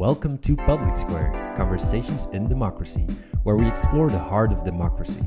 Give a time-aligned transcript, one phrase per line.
[0.00, 3.02] Welcome to Public Square Conversations in Democracy,
[3.42, 5.20] where we explore the heart of democracy.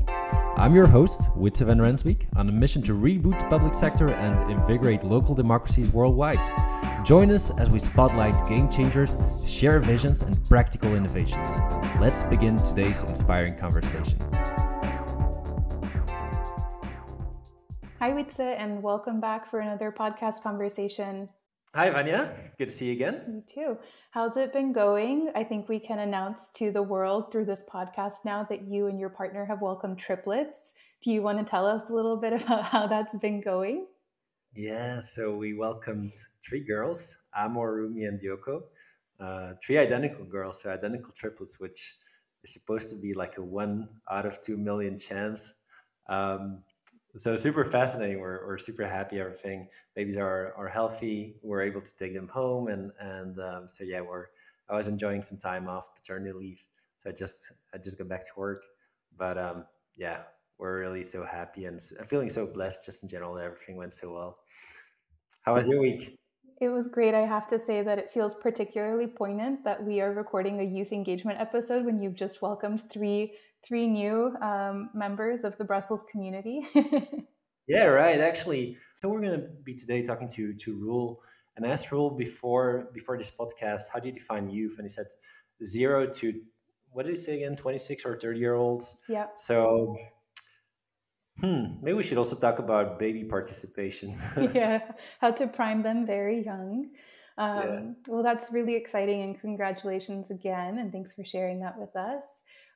[0.56, 4.50] I'm your host, Wietse van Ransbeeck, on a mission to reboot the public sector and
[4.50, 6.44] invigorate local democracies worldwide.
[7.06, 11.56] Join us as we spotlight game changers, share visions, and practical innovations.
[12.00, 14.18] Let's begin today's inspiring conversation.
[18.00, 21.28] Hi, Wietse, and welcome back for another podcast conversation.
[21.76, 22.32] Hi, Vanya.
[22.56, 23.22] Good to see you again.
[23.26, 23.78] You too.
[24.12, 25.32] How's it been going?
[25.34, 29.00] I think we can announce to the world through this podcast now that you and
[29.00, 30.74] your partner have welcomed triplets.
[31.02, 33.88] Do you want to tell us a little bit about how that's been going?
[34.54, 36.12] Yeah, so we welcomed
[36.48, 38.62] three girls, Amor, Rumi, and Yoko.
[39.18, 41.96] Uh, three identical girls, so identical triplets, which
[42.44, 45.54] is supposed to be like a one out of two million chance.
[46.08, 46.62] Um,
[47.16, 48.20] so super fascinating.
[48.20, 49.20] We're, we're super happy.
[49.20, 51.36] Everything babies are are healthy.
[51.42, 54.26] We're able to take them home, and and um, so yeah, we're.
[54.68, 56.64] I was enjoying some time off paternity leave,
[56.96, 58.62] so I just I just got back to work.
[59.16, 59.64] But um,
[59.96, 60.22] yeah,
[60.58, 64.14] we're really so happy and feeling so blessed just in general that everything went so
[64.14, 64.38] well.
[65.42, 66.18] How was your week?
[66.60, 67.14] It was great.
[67.14, 70.92] I have to say that it feels particularly poignant that we are recording a youth
[70.92, 73.34] engagement episode when you've just welcomed three
[73.66, 76.66] three new um, members of the Brussels community.
[77.66, 78.20] yeah, right.
[78.20, 81.20] Actually, so we're going to be today talking to to Roel
[81.56, 84.74] and I asked Roel before before this podcast, how do you define youth?
[84.78, 85.06] And he said
[85.64, 86.40] zero to
[86.90, 87.56] what did he say again?
[87.56, 88.96] Twenty six or thirty year olds.
[89.08, 89.26] Yeah.
[89.36, 89.96] So.
[91.40, 94.16] Hmm, maybe we should also talk about baby participation.
[94.54, 96.90] yeah, how to prime them very young.
[97.36, 97.80] Um, yeah.
[98.08, 102.24] Well, that's really exciting, and congratulations again, and thanks for sharing that with us.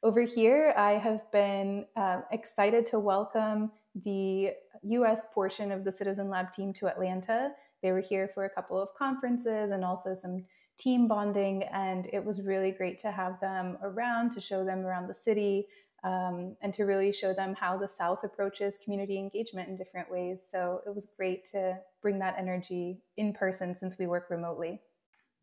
[0.02, 3.72] Over here, I have been uh, excited to welcome
[4.04, 7.50] the US portion of the Citizen Lab team to Atlanta.
[7.82, 10.44] They were here for a couple of conferences and also some
[10.78, 15.08] team bonding, and it was really great to have them around to show them around
[15.08, 15.66] the city
[16.04, 20.46] um, and to really show them how the South approaches community engagement in different ways.
[20.48, 24.80] So it was great to bring that energy in person since we work remotely.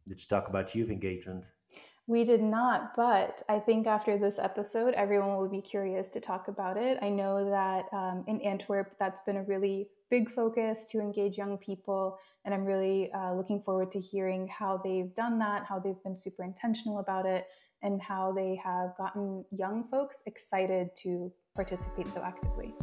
[0.08, 1.50] Did you talk about youth engagement?
[2.08, 6.48] We did not, but I think after this episode, everyone will be curious to talk
[6.48, 7.00] about it.
[7.02, 11.58] I know that um, in Antwerp, that's been a really big focus to engage young
[11.58, 16.02] people, and I'm really uh, looking forward to hearing how they've done that, how they've
[16.04, 17.48] been super intentional about it,
[17.82, 22.74] and how they have gotten young folks excited to participate so actively.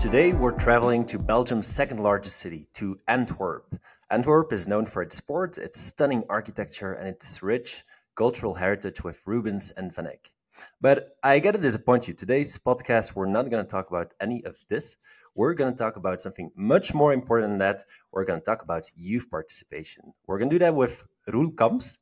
[0.00, 3.72] Today, we're traveling to Belgium's second largest city, to Antwerp.
[4.10, 7.84] Antwerp is known for its sport, its stunning architecture, and its rich
[8.16, 10.32] cultural heritage with Rubens and Van Eyck.
[10.80, 12.14] But I gotta disappoint you.
[12.14, 14.96] Today's podcast, we're not gonna talk about any of this.
[15.34, 17.84] We're gonna talk about something much more important than that.
[18.10, 20.12] We're gonna talk about youth participation.
[20.26, 21.98] We're gonna do that with Roel Camps,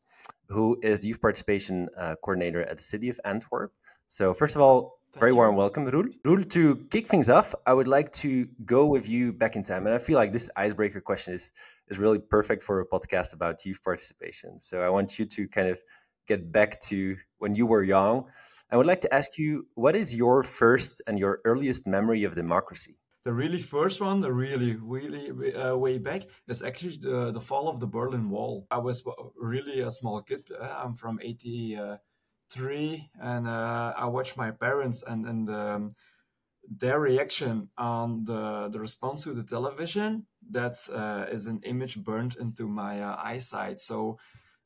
[0.48, 3.72] who is the youth participation uh, coordinator at the city of Antwerp.
[4.08, 5.36] So, first of all, Thank Very you.
[5.38, 6.06] warm welcome, Roel.
[6.24, 9.86] Roel, to kick things off, I would like to go with you back in time.
[9.86, 11.52] And I feel like this icebreaker question is,
[11.88, 14.60] is really perfect for a podcast about youth participation.
[14.60, 15.80] So I want you to kind of
[16.28, 18.26] get back to when you were young.
[18.70, 22.36] I would like to ask you, what is your first and your earliest memory of
[22.36, 22.96] democracy?
[23.24, 27.68] The really first one, the really, really uh, way back, is actually the, the fall
[27.68, 28.66] of the Berlin Wall.
[28.70, 29.04] I was
[29.36, 30.48] really a small kid.
[30.50, 31.76] Uh, I'm from 80.
[31.76, 31.96] Uh,
[32.56, 35.94] and uh, I watched my parents and and um,
[36.68, 40.26] their reaction on the the response to the television.
[40.50, 43.80] That uh, is an image burned into my uh, eyesight.
[43.80, 44.18] So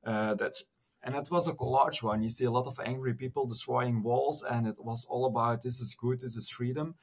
[0.07, 0.65] uh, that's
[1.03, 2.23] and it was a large one.
[2.23, 5.81] You see a lot of angry people destroying walls, and it was all about this
[5.81, 6.95] is good, this is freedom,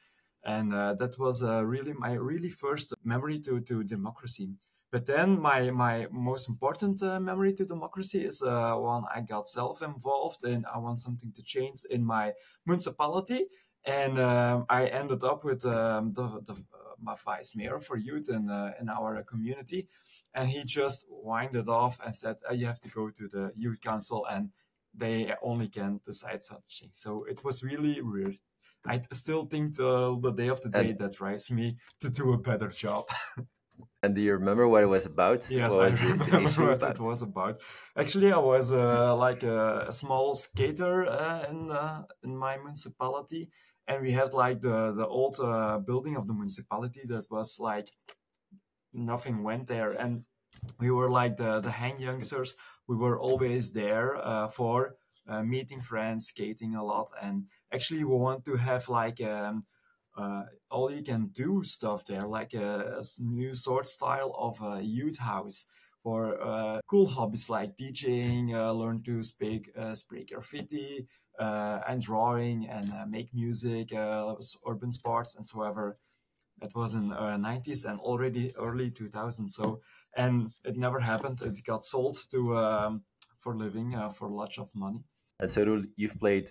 [0.44, 4.50] and uh, that was uh, really my really first memory to to democracy.
[4.90, 9.46] But then my my most important uh, memory to democracy is uh, when I got
[9.46, 12.32] self involved and I want something to change in my
[12.66, 13.46] municipality,
[13.84, 18.28] and um, I ended up with um, the, the uh, my vice mayor for youth
[18.28, 19.88] in uh, in our community,
[20.34, 23.80] and he just winded off and said uh, you have to go to the youth
[23.80, 24.50] council and
[24.94, 26.90] they only can decide something.
[26.90, 28.38] So it was really weird.
[28.86, 32.38] I still think till the day of the day that drives me to do a
[32.38, 33.04] better job.
[34.02, 35.48] And do you remember what it was about?
[35.48, 36.96] Yes, I remember what about?
[36.96, 37.60] it was about.
[37.96, 43.48] Actually, I was uh, like a, a, small skater uh, in uh, in my municipality,
[43.86, 47.88] and we had like the the old uh, building of the municipality that was like
[48.92, 50.24] nothing went there, and
[50.80, 52.56] we were like the the hang youngsters.
[52.88, 54.96] We were always there uh, for
[55.28, 59.20] uh, meeting friends, skating a lot, and actually we want to have like.
[59.20, 59.64] Um,
[60.16, 64.82] uh, all you can do stuff there, like a, a new sort style of a
[64.82, 65.70] youth house
[66.02, 71.06] for uh, cool hobbies like DJing, uh, learn to speak, uh, spray graffiti,
[71.38, 75.98] uh, and drawing, and uh, make music, urban sports, and so ever.
[76.60, 79.54] It was in the 90s and already early 2000s.
[79.54, 79.80] So,
[80.16, 81.40] and it never happened.
[81.42, 83.02] It got sold to um,
[83.38, 85.04] for living for lots of money.
[85.42, 86.50] And so you've played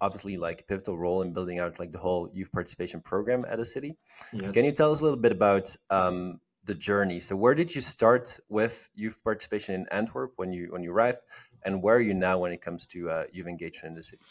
[0.00, 3.58] obviously like a pivotal role in building out like the whole youth participation program at
[3.58, 3.96] a city.
[4.32, 4.54] Yes.
[4.54, 7.18] Can you tell us a little bit about um, the journey?
[7.18, 11.24] So where did you start with youth participation in Antwerp when you when you arrived,
[11.64, 14.22] and where are you now when it comes to uh, youth engagement in the city?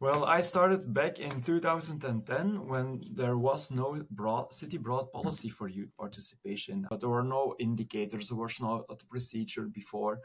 [0.00, 5.68] Well, I started back in 2010 when there was no broad, city broad policy for
[5.68, 6.86] youth participation.
[6.88, 10.20] But there were no indicators, there was no procedure before.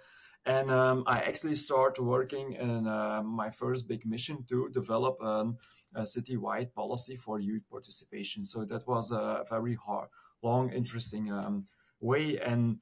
[0.45, 5.57] And um, I actually started working in uh, my first big mission to develop um,
[5.95, 8.43] a citywide policy for youth participation.
[8.43, 10.09] So that was a very hard,
[10.43, 11.65] long, interesting um,
[11.99, 12.37] way.
[12.37, 12.77] And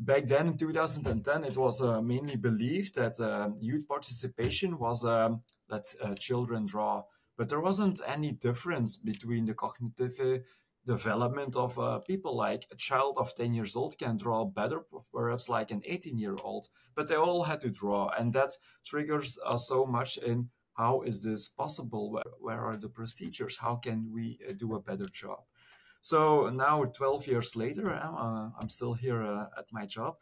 [0.00, 5.42] back then in 2010, it was uh, mainly believed that uh, youth participation was um,
[5.68, 7.04] let uh, children draw,
[7.36, 10.42] but there wasn't any difference between the cognitive
[10.86, 14.80] development of uh, people like a child of 10 years old can draw better
[15.12, 18.50] perhaps like an 18 year old but they all had to draw and that
[18.84, 22.10] triggers us so much in how is this possible?
[22.10, 23.58] Where, where are the procedures?
[23.58, 25.40] How can we uh, do a better job?
[26.00, 30.16] So now 12 years later i'm, uh, I'm still here uh, at my job.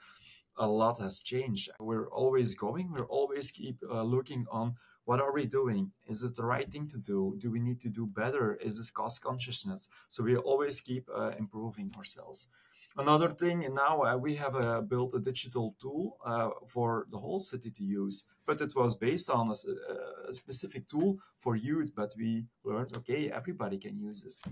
[0.57, 1.71] A lot has changed.
[1.81, 2.93] We're always going.
[2.93, 5.93] We're always keep uh, looking on what are we doing?
[6.07, 7.37] Is it the right thing to do?
[7.39, 8.55] Do we need to do better?
[8.55, 9.89] Is this cost consciousness?
[10.09, 12.51] So we always keep uh, improving ourselves.
[12.97, 17.41] Another thing now uh, we have uh, built a digital tool uh, for the whole
[17.41, 21.93] city to use, but it was based on a, a, specific tool for youth.
[21.97, 24.43] But we learned, okay, everybody can use this.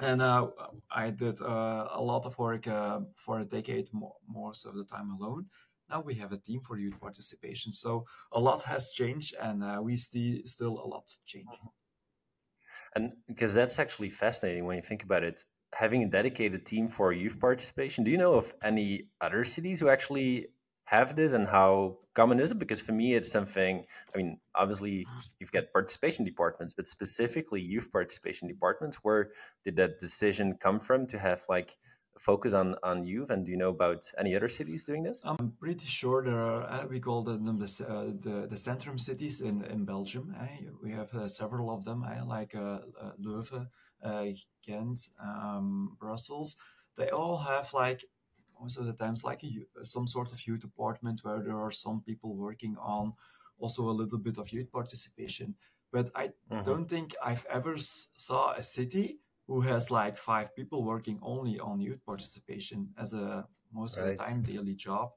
[0.00, 0.46] And uh,
[0.90, 2.64] I did uh, a lot of work
[3.16, 5.46] for a decade, more, most of the time alone
[5.90, 7.72] now we have a team for youth participation.
[7.72, 11.70] So a lot has changed, and uh, we see still a lot changing.
[12.94, 15.44] And because that's actually fascinating when you think about it,
[15.74, 18.04] having a dedicated team for youth participation.
[18.04, 20.48] Do you know of any other cities who actually
[20.84, 22.58] have this, and how common is it?
[22.58, 23.84] Because for me, it's something.
[24.14, 25.06] I mean, obviously,
[25.38, 28.96] you've got participation departments, but specifically youth participation departments.
[29.02, 29.30] Where
[29.64, 31.76] did that decision come from to have like
[32.18, 35.52] focus on on youth and do you know about any other cities doing this i'm
[35.60, 39.64] pretty sure there are uh, we call them the, uh, the the centrum cities in
[39.64, 40.68] in belgium eh?
[40.82, 42.22] we have uh, several of them eh?
[42.22, 43.68] like uh, uh leuven
[44.02, 44.24] uh,
[44.64, 46.56] ghent um, brussels
[46.96, 48.04] they all have like
[48.60, 52.00] most of the times like a, some sort of youth department where there are some
[52.00, 53.12] people working on
[53.58, 55.54] also a little bit of youth participation
[55.92, 56.62] but i mm-hmm.
[56.62, 61.58] don't think i've ever s- saw a city who has like five people working only
[61.58, 64.10] on youth participation as a most right.
[64.10, 65.10] of the time daily job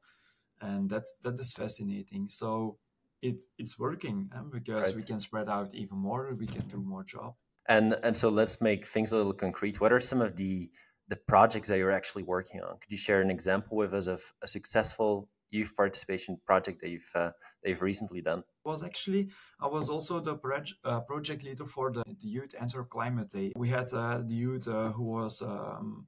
[0.61, 2.77] and that's that is fascinating so
[3.21, 4.39] it it's working eh?
[4.51, 4.95] because right.
[4.95, 7.35] we can spread out even more we can do more job
[7.69, 10.69] and and so let's make things a little concrete what are some of the
[11.07, 14.21] the projects that you're actually working on could you share an example with us of
[14.41, 17.31] a successful youth participation project that you've uh,
[17.61, 18.43] that you've recently done?
[18.63, 19.29] Was actually
[19.59, 20.37] I was also the
[20.83, 23.53] uh, project leader for the, the Youth Enter Climate Day.
[23.55, 26.07] We had uh, the youth uh, who was um,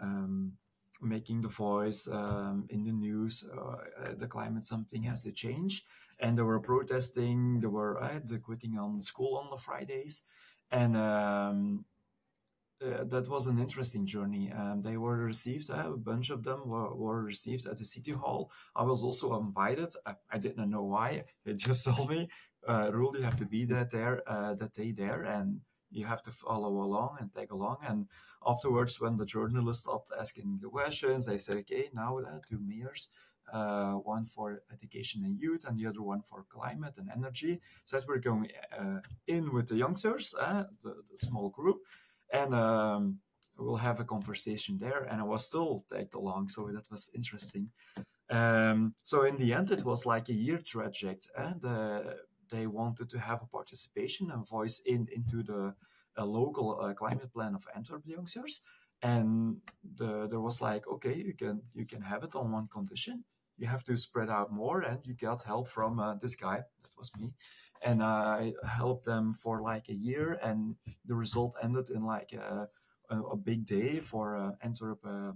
[0.00, 0.52] um,
[1.00, 3.44] making the voice um, in the news.
[3.44, 5.84] Uh, the climate something has to change,
[6.18, 7.60] and they were protesting.
[7.60, 10.22] They were uh, quitting on school on the Fridays,
[10.70, 11.84] and um,
[12.82, 14.52] uh, that was an interesting journey.
[14.52, 18.12] Um, they were received, uh, a bunch of them were, were received at the city
[18.12, 18.50] hall.
[18.74, 19.90] I was also invited.
[20.06, 21.24] I, I didn't know why.
[21.44, 22.28] They just told me,
[22.66, 25.60] uh, Roel, you have to be that there, uh, that day there, and
[25.90, 27.78] you have to follow along and tag along.
[27.86, 28.06] And
[28.46, 33.08] afterwards, when the journalists stopped asking the questions, I said, okay, now uh, two mayors.
[33.52, 37.60] Uh, one for education and youth, and the other one for climate and energy.
[37.84, 38.48] So that we're going
[38.78, 40.68] uh, in with the youngsters, the,
[41.10, 41.78] the, small group,
[42.32, 43.18] and um,
[43.58, 45.02] we'll have a conversation there.
[45.02, 47.70] And I was still tagged along, so that was interesting.
[48.30, 52.00] Um, so in the end, it was like a year project, and uh,
[52.50, 55.74] they wanted to have a participation and voice in into the
[56.24, 58.62] local uh, climate plan of Antwerp youngsters.
[59.02, 59.56] And
[59.96, 63.24] the, there was like, okay, you can you can have it on one condition.
[63.58, 66.56] You have to spread out more, and you get help from uh, this guy.
[66.82, 67.34] That was me
[67.84, 72.68] and I helped them for like a year, and the result ended in like a,
[73.10, 75.32] a, a big day for uh, Antwerp uh,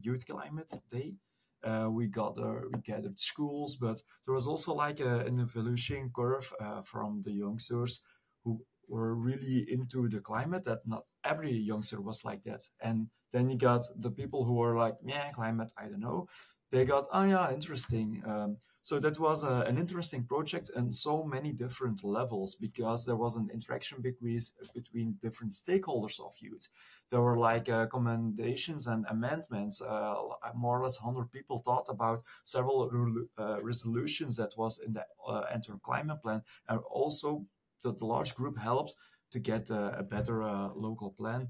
[0.00, 1.16] Youth Climate Day.
[1.62, 6.52] Uh, we got we gathered schools, but there was also like a, an evolution curve
[6.60, 8.02] uh, from the youngsters
[8.44, 12.66] who were really into the climate that not every youngster was like that.
[12.80, 16.28] And then you got the people who were like yeah climate i don't know.
[16.70, 18.22] They got oh yeah interesting.
[18.26, 23.16] Um, so that was a, an interesting project on so many different levels because there
[23.16, 24.38] was an interaction between
[24.74, 26.68] between different stakeholders of youth
[27.10, 30.14] there were like uh, commendations and amendments uh,
[30.54, 32.90] more or less 100 people thought about several
[33.38, 37.46] uh, resolutions that was in the uh, Antwerp climate plan and also
[37.82, 38.94] the, the large group helped
[39.30, 41.48] to get a, a better uh, local plan.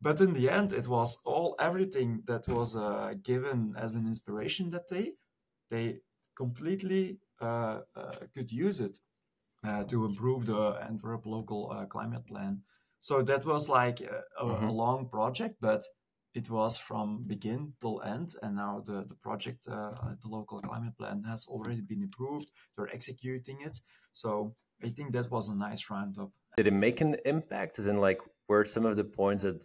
[0.00, 4.70] But in the end, it was all everything that was uh, given as an inspiration
[4.70, 5.12] that day.
[5.70, 6.00] They
[6.42, 8.94] completely uh, uh could use it
[9.68, 12.62] uh, to improve the Antwerp local uh, climate plan.
[13.00, 14.66] So that was like a, mm-hmm.
[14.66, 15.82] a, long project, but
[16.34, 18.28] it was from begin till end.
[18.42, 19.60] And now the the project,
[20.22, 22.48] the local climate plan, has already been approved.
[22.72, 23.76] They're executing it.
[24.12, 24.54] So
[24.86, 26.30] I think that was a nice roundup.
[26.56, 27.78] Did it make an impact?
[27.78, 29.62] As in, like, were some of the points that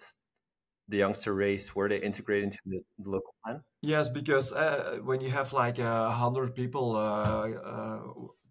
[0.88, 3.62] the youngster race were they integrated into the, the local plan?
[3.82, 8.00] Yes, because uh, when you have like a hundred people uh, uh,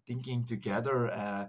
[0.05, 1.47] thinking together uh,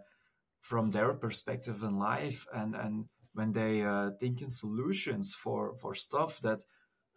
[0.61, 5.95] from their perspective in life, and and when they uh, think in solutions for for
[5.95, 6.63] stuff that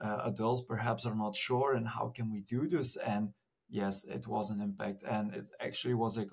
[0.02, 2.96] uh, adults perhaps are not sure, and how can we do this?
[2.96, 3.34] And
[3.70, 6.26] yes, it was an impact, and it actually was a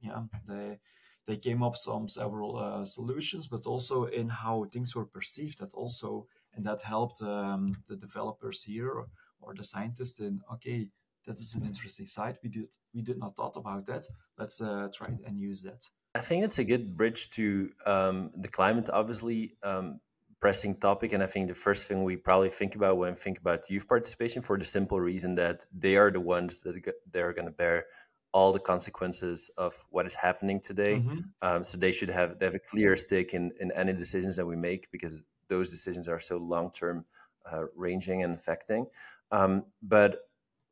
[0.00, 0.78] yeah they
[1.26, 5.58] they came up some several uh, solutions, but also in how things were perceived.
[5.58, 9.06] That also and that helped um, the developers here or,
[9.40, 10.88] or, the scientists in okay,
[11.26, 12.38] that is an interesting site.
[12.42, 14.06] We did we did not thought about that.
[14.38, 15.82] Let's uh, try and use that.
[16.14, 18.88] I think it's a good bridge to um, the climate.
[18.92, 20.00] Obviously, um,
[20.40, 23.38] pressing topic, and I think the first thing we probably think about when we think
[23.38, 26.74] about youth participation, for the simple reason that they are the ones that
[27.10, 27.86] they're going to bear
[28.34, 30.96] all the consequences of what is happening today.
[30.96, 31.18] Mm-hmm.
[31.40, 34.46] Um, so they should have they have a clear stake in in any decisions that
[34.46, 37.04] we make because those decisions are so long term
[37.50, 38.86] uh, ranging and affecting.
[39.30, 40.20] Um, but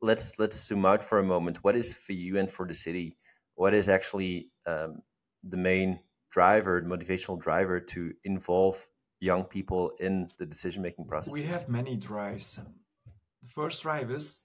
[0.01, 1.63] let's let's zoom out for a moment.
[1.63, 3.17] What is for you and for the city?
[3.55, 5.01] What is actually um,
[5.43, 5.99] the main
[6.31, 8.83] driver, motivational driver to involve
[9.19, 11.33] young people in the decision making process?
[11.33, 12.59] We have many drives.
[13.41, 14.43] The first drive is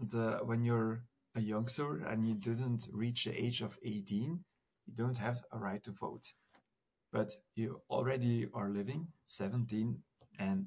[0.00, 1.02] the when you're
[1.34, 4.44] a youngster and you didn't reach the age of 18,
[4.86, 6.32] you don't have a right to vote.
[7.12, 9.98] But you already are living 17
[10.38, 10.66] and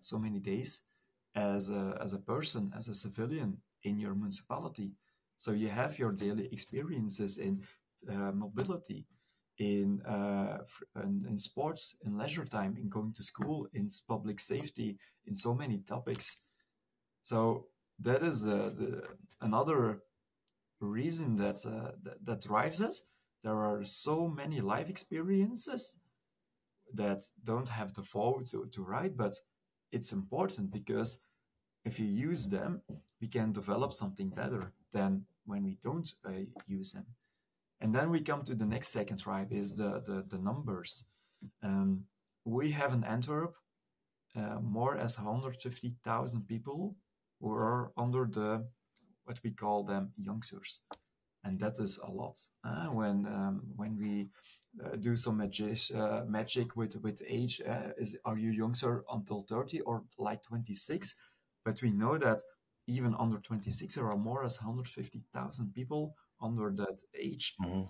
[0.00, 0.88] so many days
[1.34, 4.92] as a, as a person, as a civilian in your municipality.
[5.36, 7.62] So you have your daily experiences in
[8.08, 9.06] uh, mobility,
[9.58, 10.58] in, uh,
[10.96, 15.78] in, sports, in leisure time, in going to school, in public safety, in so many
[15.78, 16.38] topics.
[17.22, 17.66] So
[18.00, 19.02] that is uh, the,
[19.40, 20.02] another
[20.80, 23.08] reason that, uh, that, that drives us.
[23.42, 26.00] There are so many life experiences
[26.94, 29.34] that don't have the vote to, to write, but
[29.90, 31.26] it's important because
[31.84, 32.82] if you use them,
[33.20, 36.30] we can develop something better than when we don't uh,
[36.66, 37.06] use them.
[37.80, 41.06] And then we come to the next second drive is the, the, the numbers.
[41.62, 42.04] Um,
[42.44, 43.56] we have in Antwerp
[44.36, 46.96] uh, more as 150,000 people
[47.40, 48.64] who are under the
[49.24, 50.80] what we call them youngsters,
[51.44, 52.38] and that is a lot.
[52.64, 54.28] Uh, when um, when we
[54.84, 59.44] uh, do some magic uh, magic with with age, uh, is are you youngster until
[59.48, 61.16] thirty or like twenty six?
[61.64, 62.42] But we know that
[62.86, 66.98] even under twenty six, there are more as one hundred fifty thousand people under that
[67.18, 67.54] age.
[67.62, 67.82] Mm-hmm.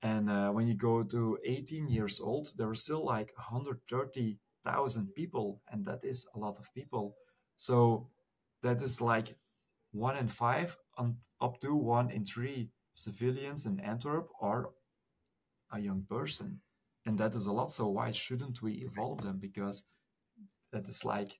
[0.00, 5.60] And uh, when you go to 18 years old, there are still like 130,000 people,
[5.68, 7.16] and that is a lot of people.
[7.56, 8.08] So
[8.62, 9.36] that is like
[9.92, 14.70] one in five and up to one in three civilians in Antwerp are
[15.72, 16.60] a young person.
[17.06, 17.70] And that is a lot.
[17.72, 19.38] So why shouldn't we evolve them?
[19.40, 19.88] Because
[20.72, 21.32] that is like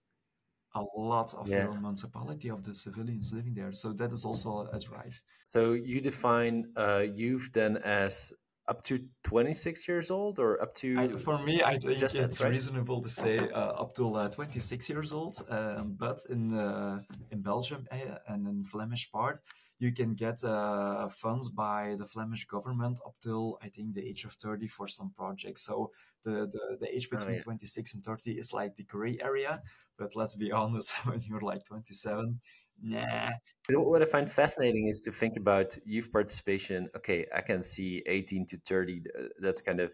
[0.74, 1.64] a lot of yeah.
[1.64, 3.72] your municipality of the civilians living there.
[3.72, 5.20] So that is also a drive.
[5.52, 8.32] So you define uh, youth then as
[8.68, 12.50] up to 26 years old or up to I, for me i think it's right?
[12.50, 16.98] reasonable to say uh, up to uh, 26 years old um, but in uh,
[17.30, 19.40] in belgium eh, and in flemish part
[19.78, 24.25] you can get uh, funds by the flemish government up till i think the age
[24.25, 25.90] of 30 for some projects so
[26.25, 27.40] the the, the age between oh, yeah.
[27.40, 29.62] 26 and 30 is like the gray area
[29.97, 32.40] but let's be honest when you're like 27
[32.80, 33.30] Nah.
[33.70, 36.88] What I find fascinating is to think about youth participation.
[36.97, 39.02] Okay, I can see 18 to 30.
[39.18, 39.92] Uh, that's kind of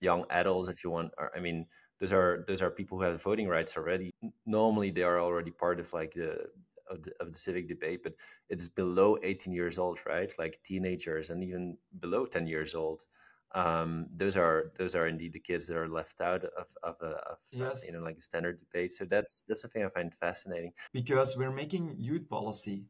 [0.00, 1.12] young adults, if you want.
[1.34, 1.66] I mean,
[2.00, 4.10] those are those are people who have voting rights already.
[4.44, 6.46] Normally, they are already part of like the
[6.92, 8.14] of the, of the civic debate, but
[8.48, 10.32] it's below 18 years old, right?
[10.38, 13.00] Like teenagers and even below 10 years old.
[13.54, 17.12] um, those are those are indeed the kids that are left out of of, a,
[17.32, 17.82] of yes.
[17.82, 18.92] uh, you know like a standard debate.
[18.92, 22.86] So that's that's something I find fascinating because we're making youth policy,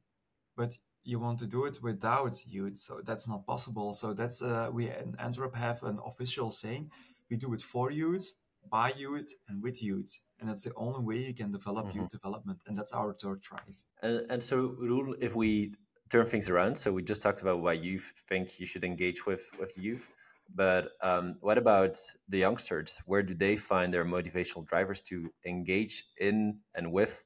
[0.56, 3.92] but you want to do it without youth, so that's not possible.
[3.92, 6.90] So that's uh, we in Antwerp have an official saying:
[7.28, 8.26] we do it for youth,
[8.73, 12.00] by youth, and with youth, and that's the only way you can develop mm-hmm.
[12.00, 13.76] youth development, and that's our third drive.
[14.02, 14.75] And, and so,
[15.21, 15.75] if we
[16.11, 19.49] turn things around, so we just talked about why you think you should engage with
[19.61, 20.09] with youth
[20.55, 21.99] but um, what about
[22.29, 23.00] the youngsters?
[23.07, 27.25] Where do they find their motivational drivers to engage in and with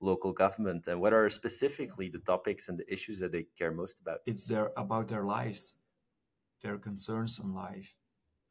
[0.00, 0.86] local government?
[0.86, 4.18] And what are specifically the topics and the issues that they care most about?
[4.26, 5.76] It's their about their lives,
[6.62, 7.96] their concerns on life,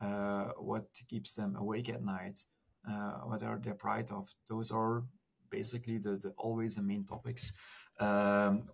[0.01, 2.44] uh, what keeps them awake at night,
[2.89, 4.34] uh, what are they proud of.
[4.50, 5.04] Those are
[5.50, 7.54] basically the, the always the main topics.
[8.00, 8.70] Um,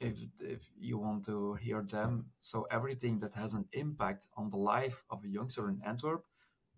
[0.00, 2.26] if if you want to hear them.
[2.40, 6.24] So everything that has an impact on the life of a youngster in Antwerp,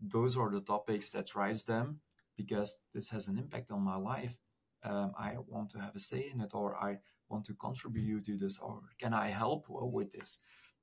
[0.00, 2.00] those are the topics that drives them
[2.36, 4.36] because this has an impact on my life.
[4.84, 8.36] Um, I want to have a say in it, or I want to contribute to
[8.36, 10.38] this, or can I help with this?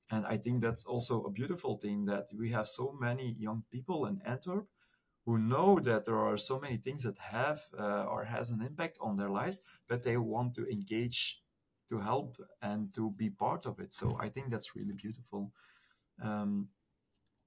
[0.09, 4.05] And I think that's also a beautiful thing that we have so many young people
[4.05, 4.67] in Antwerp
[5.25, 8.97] who know that there are so many things that have uh, or has an impact
[9.01, 11.41] on their lives, but they want to engage
[11.89, 13.93] to help and to be part of it.
[13.93, 15.51] So I think that's really beautiful.
[16.21, 16.69] Um,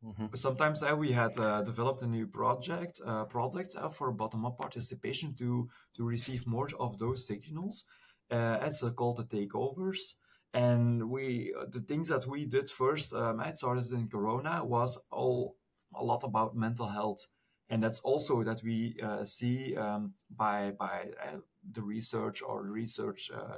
[0.05, 0.27] mm-hmm.
[0.35, 5.35] Sometimes uh, we had uh, developed a new project uh, product uh, for bottom-up participation
[5.37, 7.85] to to receive more of those signals.
[8.31, 10.15] Uh, it's called the takeovers.
[10.55, 15.05] And we uh, the things that we did first, um, it started in Corona, was
[15.11, 15.57] all
[15.95, 17.27] a lot about mental health
[17.71, 21.39] and that's also that we uh, see um, by by uh,
[21.73, 23.57] the research or research uh,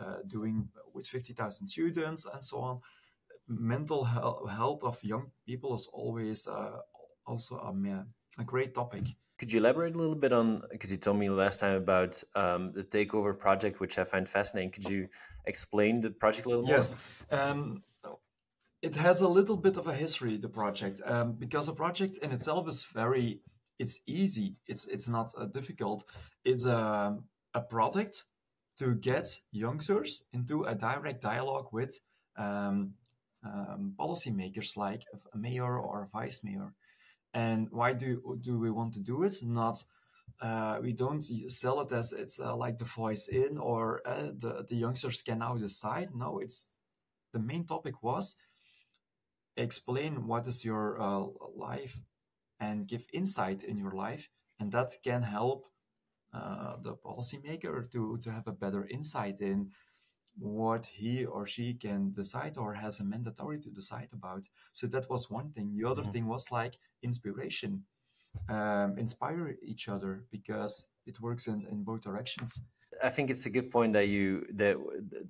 [0.00, 2.80] uh, doing with 50,000 students and so on.
[3.48, 6.46] Mental health of young people is always
[7.26, 8.04] also a,
[8.40, 9.16] a great topic.
[9.38, 12.72] Could you elaborate a little bit on because you told me last time about um,
[12.72, 14.72] the takeover project, which I find fascinating.
[14.72, 15.08] Could you
[15.44, 16.76] explain the project a little more?
[16.76, 16.96] Yes.
[17.30, 17.82] Um,
[18.82, 22.30] it has a little bit of a history, the project, um, because a project in
[22.32, 23.40] itself is very,
[23.78, 24.56] it's easy.
[24.66, 26.04] It's it's not uh, difficult.
[26.44, 27.18] It's a,
[27.54, 28.24] a product
[28.78, 31.98] to get youngsters into a direct dialogue with
[32.36, 32.94] um,
[33.44, 36.74] um, policymakers like a mayor or a vice mayor.
[37.34, 39.36] And why do do we want to do it?
[39.42, 39.82] Not
[40.40, 44.64] uh, we don't sell it as it's uh, like the voice in or uh, the
[44.66, 46.14] the youngsters can now decide.
[46.14, 46.76] No, it's
[47.32, 48.36] the main topic was
[49.56, 52.00] explain what is your uh, life
[52.60, 55.66] and give insight in your life, and that can help
[56.32, 59.70] uh, the policymaker to, to have a better insight in
[60.38, 64.46] what he or she can decide or has a mandatory to decide about.
[64.72, 65.76] So that was one thing.
[65.76, 66.10] The other mm-hmm.
[66.10, 67.84] thing was like inspiration,
[68.48, 72.66] um, inspire each other because it works in, in both directions.
[73.02, 74.76] I think it's a good point that you that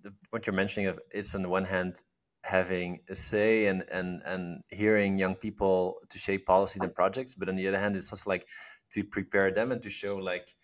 [0.02, 2.02] the, what you're mentioning of is on the one hand
[2.42, 7.48] having a say and and and hearing young people to shape policies and projects, but
[7.48, 8.46] on the other hand, it's also like
[8.92, 10.54] to prepare them and to show like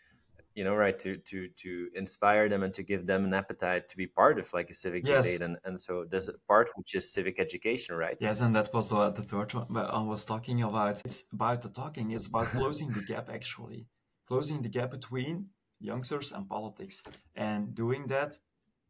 [0.55, 3.97] you know right to to to inspire them and to give them an appetite to
[3.97, 5.27] be part of like a civic yes.
[5.27, 8.17] debate and and so there's a part which is civic education right?
[8.21, 11.03] Yes and that was what the third one i was talking about.
[11.05, 12.11] It's about the talking.
[12.13, 13.87] It's about closing the gap actually.
[14.27, 17.03] Closing the gap between youngsters and politics
[17.35, 18.39] and doing that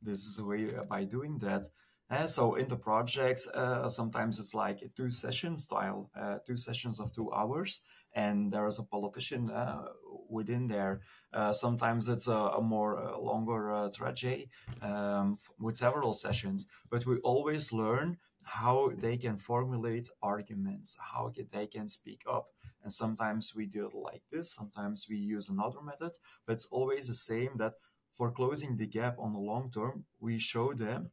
[0.02, 1.66] this is a way uh, by doing that
[2.10, 6.56] and so in the projects uh, sometimes it's like a two session style uh, two
[6.56, 7.80] sessions of two hours
[8.14, 9.86] and there is a politician uh,
[10.34, 11.00] within there.
[11.32, 14.48] Uh, sometimes it's a, a more uh, longer uh, trajet
[14.82, 21.66] um, with several sessions, but we always learn how they can formulate arguments, how they
[21.66, 22.48] can speak up.
[22.82, 26.12] And sometimes we do it like this, sometimes we use another method,
[26.46, 27.74] but it's always the same that
[28.12, 31.10] for closing the gap on the long term, we show them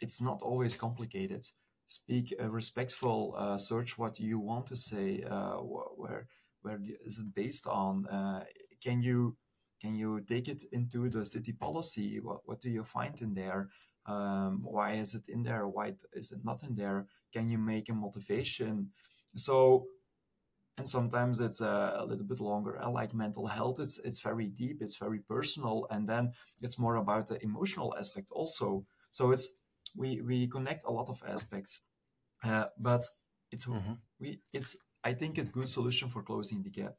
[0.00, 1.44] it's not always complicated
[1.88, 6.26] speak a respectful uh, search what you want to say uh, where
[6.68, 8.44] where is it based on uh,
[8.82, 9.36] can you
[9.80, 12.20] can you take it into the city policy?
[12.20, 13.68] What, what do you find in there?
[14.06, 15.68] Um, why is it in there?
[15.68, 17.06] Why is it not in there?
[17.32, 18.90] Can you make a motivation?
[19.34, 19.86] So
[20.76, 23.80] and sometimes it's a, a little bit longer I like mental health.
[23.80, 28.30] It's it's very deep it's very personal and then it's more about the emotional aspect
[28.32, 28.84] also.
[29.10, 29.48] So it's
[29.96, 31.80] we we connect a lot of aspects,
[32.44, 33.02] uh, but
[33.50, 33.94] it's mm-hmm.
[34.20, 36.96] we it's I think it's good solution for closing the gap.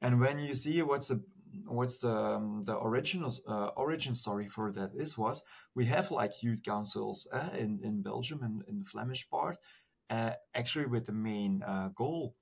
[0.00, 1.24] And when you see what's the
[1.66, 6.42] what's the um, the original uh, origin story for that is was we have like
[6.42, 9.56] youth councils uh, in in Belgium and in the Flemish part,
[10.10, 12.34] uh, actually with the main uh, goal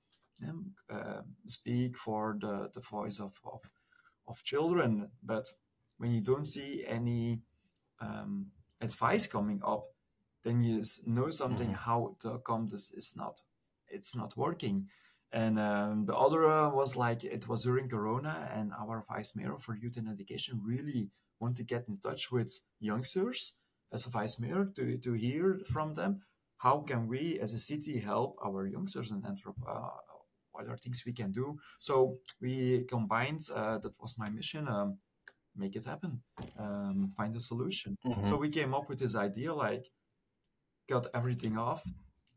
[0.47, 3.69] um, uh, speak for the, the voice of, of,
[4.27, 5.09] of children.
[5.23, 5.49] But
[5.97, 7.41] when you don't see any
[7.99, 8.47] um,
[8.79, 9.85] advice coming up,
[10.43, 11.75] then you know something mm-hmm.
[11.75, 13.41] how to come this is not
[13.91, 14.87] it's not working.
[15.33, 19.57] And um, the other uh, was like it was during Corona, and our vice mayor
[19.57, 23.57] for youth and education really want to get in touch with youngsters
[23.91, 26.21] as a vice mayor to, to hear from them
[26.57, 29.89] how can we as a city help our youngsters and Antwerp uh,
[30.51, 34.97] what are things we can do so we combined uh, that was my mission um,
[35.55, 36.21] make it happen
[36.59, 38.23] um, find a solution mm-hmm.
[38.23, 39.89] so we came up with this idea like
[40.87, 41.83] got everything off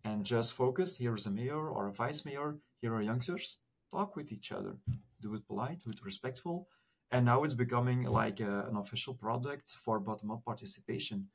[0.04, 3.58] and just focus here is a mayor or a vice mayor here are youngsters
[3.90, 4.76] talk with each other
[5.20, 6.68] do it polite do it respectful
[7.10, 11.28] and now it's becoming like a, an official product for bottom-up participation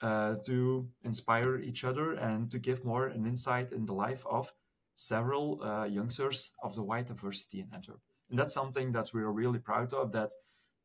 [0.00, 4.52] uh, to inspire each other and to give more an insight in the life of
[4.94, 8.00] several uh, youngsters of the white diversity in Antwerp.
[8.30, 10.12] And that's something that we're really proud of.
[10.12, 10.30] That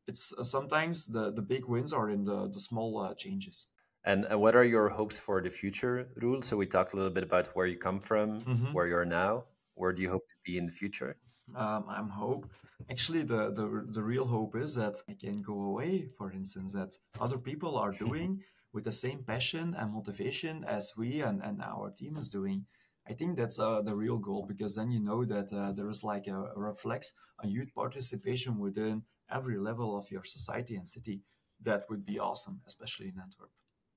[0.06, 3.66] it's uh, sometimes the the big wins are in the the small uh, changes.
[4.04, 6.42] And what are your hopes for the future, Roel?
[6.42, 8.72] So we talked a little bit about where you come from, mm-hmm.
[8.72, 9.44] where you are now.
[9.76, 11.16] Where do you hope to be in the future?
[11.56, 12.48] Um, I'm hope.
[12.90, 16.08] Actually, the, the the real hope is that I can go away.
[16.18, 21.20] For instance, that other people are doing with the same passion and motivation as we
[21.20, 22.66] and, and our team is doing.
[23.08, 26.02] I think that's uh, the real goal because then you know that uh, there is
[26.02, 27.12] like a, a reflex
[27.42, 31.22] a youth participation within every level of your society and city.
[31.60, 33.50] That would be awesome, especially in Antwerp.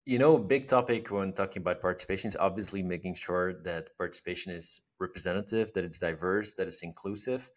[0.07, 4.79] You know, big topic when talking about participation is obviously making sure that participation is
[5.01, 7.51] representative, that it's diverse, that it's inclusive.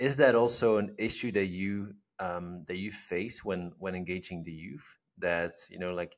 [0.00, 4.50] Is that also an issue that you um, that you face when when engaging the
[4.50, 4.84] youth?
[5.18, 6.16] That you know, like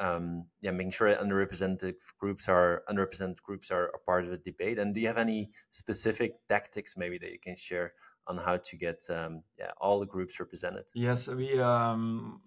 [0.00, 4.80] um, yeah, making sure underrepresented groups are underrepresented groups are, are, part of the debate.
[4.80, 7.92] And do you have any specific tactics maybe that you can share
[8.26, 10.86] on how to get um, yeah all the groups represented?
[10.96, 12.40] Yes, we um,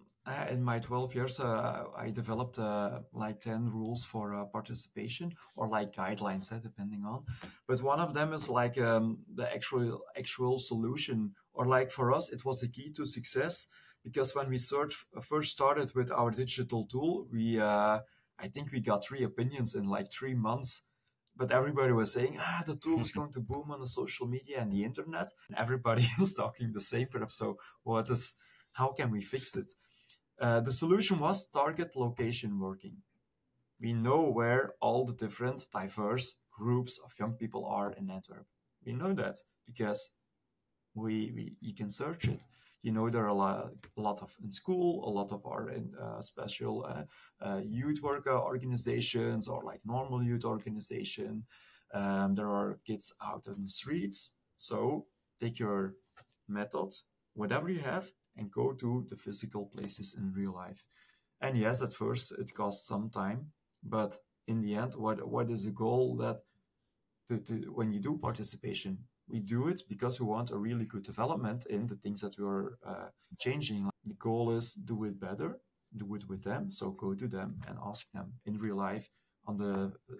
[0.49, 5.67] in my 12 years uh, I developed uh, like 10 rules for uh, participation or
[5.67, 7.23] like guidelines, eh, depending on.
[7.67, 12.31] But one of them is like um, the actual actual solution, or like for us
[12.31, 13.67] it was a key to success
[14.03, 17.99] because when we search, first started with our digital tool, we uh,
[18.39, 20.87] I think we got three opinions in like three months.
[21.37, 24.61] But everybody was saying, ah, the tool is going to boom on the social media
[24.61, 25.27] and the internet.
[25.49, 27.31] And everybody is talking the same stuff.
[27.31, 28.37] So what is,
[28.73, 29.73] how can we fix it?
[30.39, 32.97] Uh, the solution was target location working.
[33.79, 38.47] We know where all the different diverse groups of young people are in Antwerp.
[38.85, 40.17] We know that because
[40.93, 42.45] we, we you can search it
[42.85, 45.69] you know there are a lot, a lot of in school a lot of are
[45.69, 47.03] in uh, special uh,
[47.45, 51.43] uh, youth worker organizations or like normal youth organization
[51.93, 55.05] um, there are kids out on the streets so
[55.39, 55.95] take your
[56.47, 56.93] method
[57.33, 60.85] whatever you have and go to the physical places in real life
[61.41, 63.51] and yes at first it costs some time
[63.83, 64.17] but
[64.47, 66.37] in the end what what is the goal that
[67.27, 71.03] to, to when you do participation we do it because we want a really good
[71.03, 73.07] development in the things that we are uh,
[73.39, 73.89] changing.
[74.05, 75.59] The goal is do it better,
[75.95, 76.71] do it with them.
[76.71, 79.09] So go to them and ask them in real life
[79.47, 80.15] on the uh,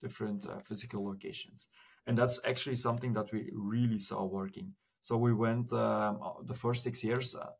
[0.00, 1.68] different uh, physical locations.
[2.06, 4.74] And that's actually something that we really saw working.
[5.06, 7.50] So we went um, uh, the first six years uh,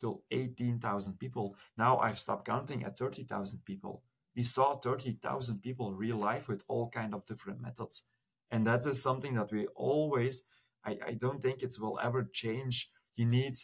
[0.00, 1.56] till 18,000 people.
[1.76, 4.02] Now I've stopped counting at 30,000 people.
[4.34, 8.04] We saw 30,000 people real life with all kind of different methods
[8.50, 10.44] and that is something that we always
[10.84, 13.54] I, I don't think it will ever change you need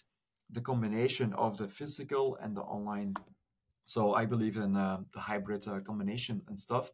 [0.51, 3.15] the combination of the physical and the online
[3.85, 6.91] so i believe in uh, the hybrid uh, combination and stuff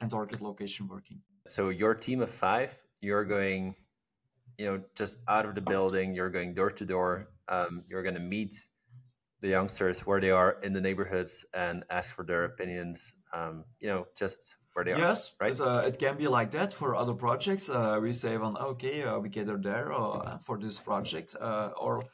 [0.00, 3.74] and target location working so your team of five you're going
[4.58, 8.14] you know just out of the building you're going door to door um, you're going
[8.14, 8.54] to meet
[9.40, 13.88] the youngsters where they are in the neighborhoods and ask for their opinions um, you
[13.88, 15.46] know just where they yes, are.
[15.46, 15.52] Right.
[15.52, 17.68] It, uh, it can be like that for other projects.
[17.68, 22.04] Uh, we say, well, okay, uh, we gather there uh, for this project, uh, or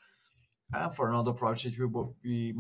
[0.72, 1.86] uh, for another project, we,
[2.24, 2.54] we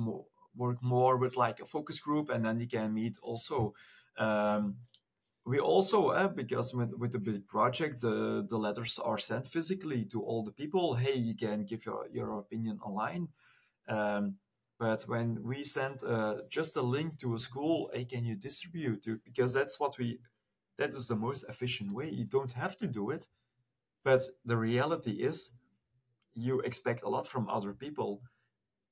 [0.54, 3.72] work more with like a focus group, and then you can meet also.
[4.18, 4.76] Um,
[5.46, 10.22] we also, because with, with the big project, the, the letters are sent physically to
[10.22, 10.94] all the people.
[10.94, 13.28] Hey, you can give your, your opinion online.
[13.86, 14.36] Um,
[14.78, 19.06] but when we send uh, just a link to a school, hey, can you distribute
[19.06, 19.24] it?
[19.24, 20.18] Because that's what we,
[20.78, 22.08] that is the most efficient way.
[22.08, 23.26] You don't have to do it.
[24.02, 25.60] But the reality is,
[26.34, 28.22] you expect a lot from other people.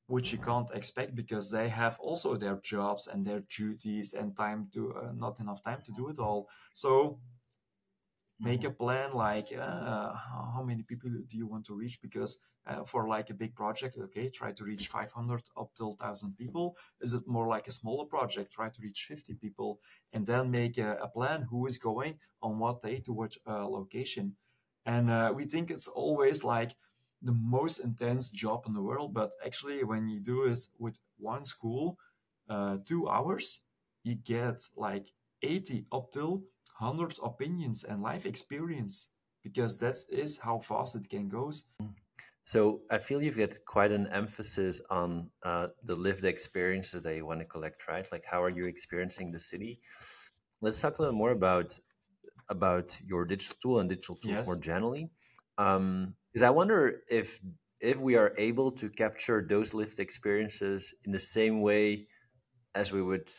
[0.06, 4.68] Which you can't expect because they have also their jobs and their duties and time
[4.72, 6.48] to uh, not enough time to do it all.
[6.72, 7.18] So
[8.40, 8.76] make a mm-hmm.
[8.76, 10.12] plan like uh,
[10.54, 12.00] how many people do you want to reach?
[12.00, 16.36] Because uh, for like a big project okay try to reach 500 up till 1000
[16.36, 16.76] people.
[17.00, 19.80] Is it more like a smaller project try to reach 50 people
[20.12, 23.66] and then make a, a plan who is going on what day to what uh,
[23.68, 24.36] location.
[24.84, 26.74] And uh, we think it's always like
[27.22, 31.44] the most intense job in the world but actually when you do it with one
[31.44, 31.96] school
[32.48, 33.60] uh, two hours
[34.02, 35.08] you get like
[35.42, 36.42] 80 up till
[36.78, 39.08] 100 opinions and life experience
[39.42, 41.50] because that is how fast it can go
[42.44, 47.24] so I feel you've got quite an emphasis on uh, the lived experiences that you
[47.24, 48.06] want to collect, right?
[48.10, 49.80] Like how are you experiencing the city?
[50.60, 51.78] Let's talk a little more about
[52.48, 54.46] about your digital tool and digital tools yes.
[54.46, 55.10] more generally.
[56.32, 57.40] Because um, I wonder if
[57.80, 62.06] if we are able to capture those lived experiences in the same way
[62.74, 63.30] as we would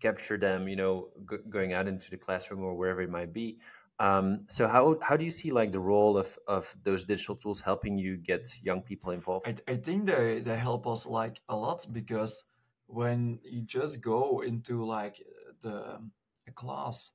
[0.00, 3.58] capture them, you know, g- going out into the classroom or wherever it might be,
[3.98, 7.60] um, so how how do you see like the role of of those digital tools
[7.62, 9.46] helping you get young people involved?
[9.46, 12.44] I, I think they they help us like a lot because
[12.86, 15.22] when you just go into like
[15.60, 16.10] the
[16.46, 17.12] a class,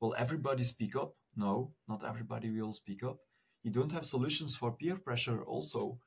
[0.00, 1.16] will everybody speak up?
[1.34, 3.20] No, not everybody will speak up.
[3.62, 5.42] You don't have solutions for peer pressure.
[5.42, 5.98] Also,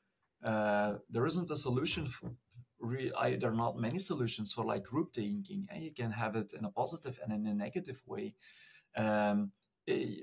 [0.43, 2.31] uh, there isn't a solution for.
[2.79, 6.35] Re- I, there are not many solutions for like group thinking, and you can have
[6.35, 8.33] it in a positive and in a negative way.
[8.95, 9.51] Um,
[9.87, 10.21] Eh,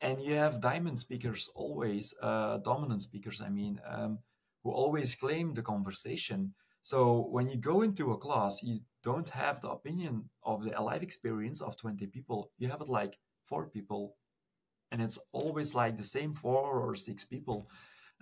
[0.00, 4.18] and you have diamond speakers always, uh, dominant speakers, I mean, um,
[4.62, 6.54] who always claim the conversation.
[6.82, 11.02] So when you go into a class, you don't have the opinion of the life
[11.02, 12.52] experience of 20 people.
[12.58, 14.16] You have it like four people.
[14.90, 17.68] And it's always like the same four or six people.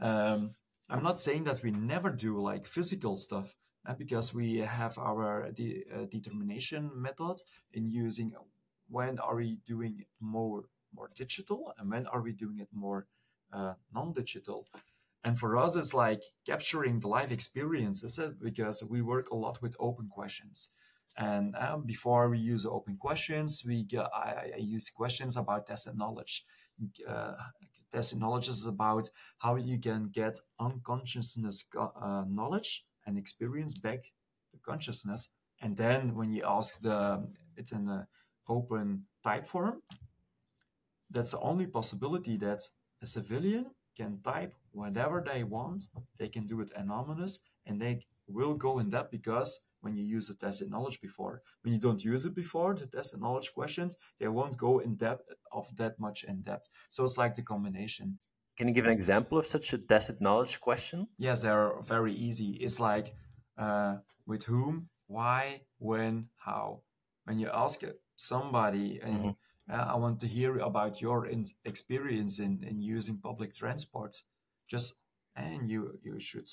[0.00, 0.50] Um,
[0.88, 5.50] I'm not saying that we never do like physical stuff uh, because we have our
[5.52, 7.36] de- uh, determination method
[7.72, 8.32] in using
[8.88, 13.06] when are we doing more more digital and when are we doing it more
[13.52, 14.66] uh, non-digital.
[15.24, 19.76] And for us it's like capturing the live experiences because we work a lot with
[19.78, 20.68] open questions.
[21.16, 25.96] And um, before we use open questions we get, I, I use questions about tested
[25.96, 26.44] knowledge
[27.08, 27.34] uh,
[27.92, 29.08] tested knowledge is about
[29.38, 34.02] how you can get unconsciousness uh, knowledge and experience back
[34.50, 35.28] to consciousness
[35.60, 38.06] and then when you ask the it's in a
[38.48, 39.82] open type form,
[41.10, 42.60] that's the only possibility that
[43.02, 45.88] a civilian can type whatever they want.
[46.18, 50.28] They can do it anonymous and they will go in depth because when you use
[50.28, 54.28] the tested knowledge before, when you don't use it before, the tested knowledge questions, they
[54.28, 56.68] won't go in depth of that much in depth.
[56.90, 58.18] So it's like the combination.
[58.56, 61.08] Can you give an example of such a tested knowledge question?
[61.18, 62.52] Yes, they're very easy.
[62.60, 63.14] It's like
[63.58, 66.80] uh, with whom, why, when, how.
[67.24, 67.82] When you ask
[68.16, 69.72] somebody and mm-hmm.
[69.72, 74.22] uh, I want to hear about your in- experience in, in using public transport.
[74.68, 74.94] Just
[75.36, 76.48] and you you should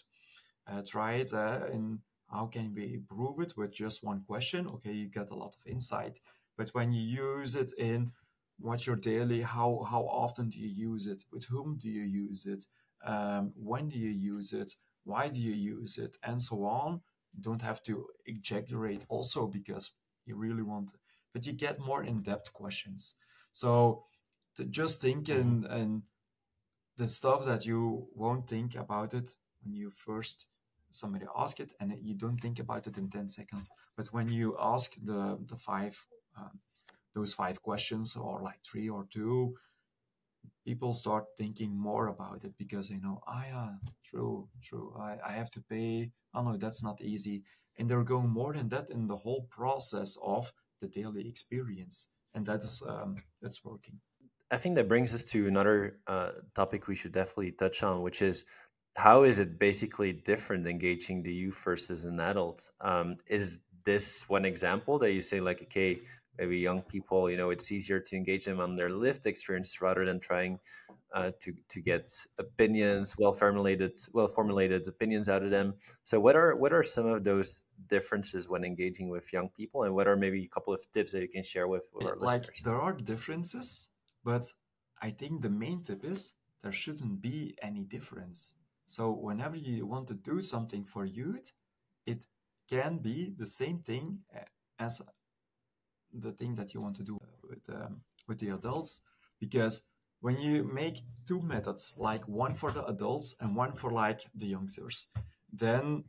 [0.68, 2.00] uh, try it uh, and
[2.32, 4.68] how can we improve it with just one question?
[4.68, 6.20] Okay, you get a lot of insight,
[6.58, 8.12] but when you use it in
[8.60, 12.46] what's your daily how how often do you use it with whom do you use
[12.46, 12.64] it
[13.04, 17.02] um, when do you use it why do you use it and so on
[17.34, 19.94] you don't have to exaggerate also because
[20.28, 20.94] you really want
[21.34, 23.16] but you get more in-depth questions.
[23.52, 24.06] So
[24.70, 25.66] just think mm-hmm.
[25.66, 26.04] and
[26.96, 30.46] the stuff that you won't think about it when you first
[30.94, 33.70] somebody ask it and you don't think about it in 10 seconds.
[33.98, 36.06] But when you ask the the five
[36.38, 36.60] um,
[37.16, 39.56] those five questions or like three or two
[40.66, 43.70] people start thinking more about it because they know ah yeah
[44.06, 44.94] true true.
[44.98, 46.12] I, I have to pay.
[46.34, 47.44] Oh no that's not easy.
[47.78, 52.46] And they're going more than that in the whole process of the daily experience, and
[52.46, 54.00] that is um, that's working.
[54.52, 58.22] I think that brings us to another uh, topic we should definitely touch on, which
[58.22, 58.46] is
[58.96, 62.70] how is it basically different engaging the youth versus an adult?
[62.82, 66.00] Um, is this one example that you say like, okay,
[66.38, 70.06] maybe young people, you know, it's easier to engage them on their lived experience rather
[70.06, 70.60] than trying
[71.14, 75.76] uh, to to get opinions, well formulated, well formulated opinions out of them.
[76.04, 79.94] So, what are what are some of those differences when engaging with young people, and
[79.94, 82.42] what are maybe a couple of tips that you can share with, with our like,
[82.42, 82.62] listeners?
[82.64, 83.90] There are differences,
[84.24, 84.44] but
[85.02, 88.56] I think the main tip is there shouldn't be any difference.
[88.94, 91.52] So, whenever you want to do something for youth,
[92.06, 92.28] it
[92.70, 94.20] can be the same thing
[94.78, 95.02] as
[96.14, 99.02] the thing that you want to do with um, with the adults,
[99.40, 99.90] because
[100.22, 104.46] when you make two methods, like one for the adults and one for like the
[104.46, 105.08] youngsters,
[105.52, 106.04] then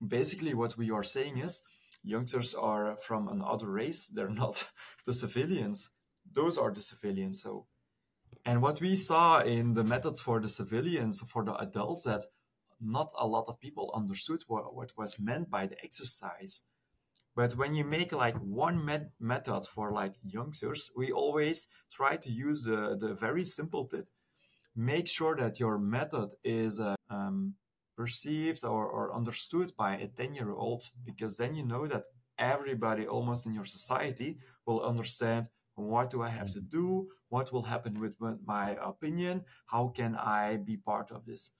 [0.00, 1.62] basically what we are saying is
[2.02, 4.06] youngsters are from another race.
[4.06, 4.70] They're not
[5.04, 5.90] the civilians.
[6.32, 7.42] Those are the civilians.
[7.42, 7.66] So,
[8.44, 12.24] and what we saw in the methods for the civilians, for the adults, that
[12.80, 16.62] not a lot of people understood what, what was meant by the exercise.
[17.36, 22.30] But when you make like one met- method for like youngsters, we always try to
[22.30, 24.08] use the, the very simple tip.
[24.76, 27.54] Make sure that your method is uh, um,
[27.96, 32.06] perceived or, or understood by a 10 year old, because then you know that
[32.38, 37.08] everybody almost in your society will understand what do I have to do?
[37.28, 38.14] What will happen with
[38.46, 39.44] my opinion?
[39.66, 41.52] How can I be part of this?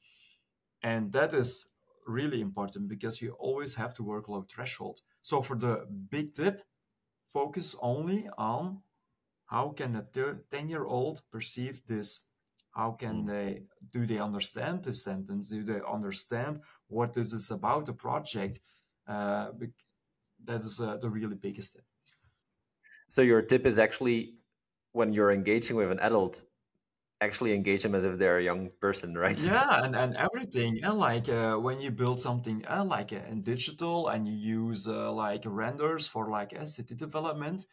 [0.83, 1.73] And that is
[2.07, 5.01] really important because you always have to work low threshold.
[5.23, 6.63] So for the big tip,
[7.27, 8.83] focus only on
[9.47, 10.05] how can a
[10.51, 12.29] 10 year old perceive this
[12.71, 13.27] how can mm.
[13.29, 18.61] they do they understand this sentence do they understand what this is about the project
[19.07, 19.49] uh,
[20.45, 21.85] that is uh, the really biggest tip
[23.15, 24.35] so your tip is actually
[24.91, 26.43] when you're engaging with an adult
[27.21, 29.39] actually engage them as if they're a young person, right?
[29.39, 30.81] Yeah, and, and everything.
[30.83, 34.89] And like uh, when you build something uh, like uh, in digital and you use
[34.89, 37.67] uh, like renders for like a city development,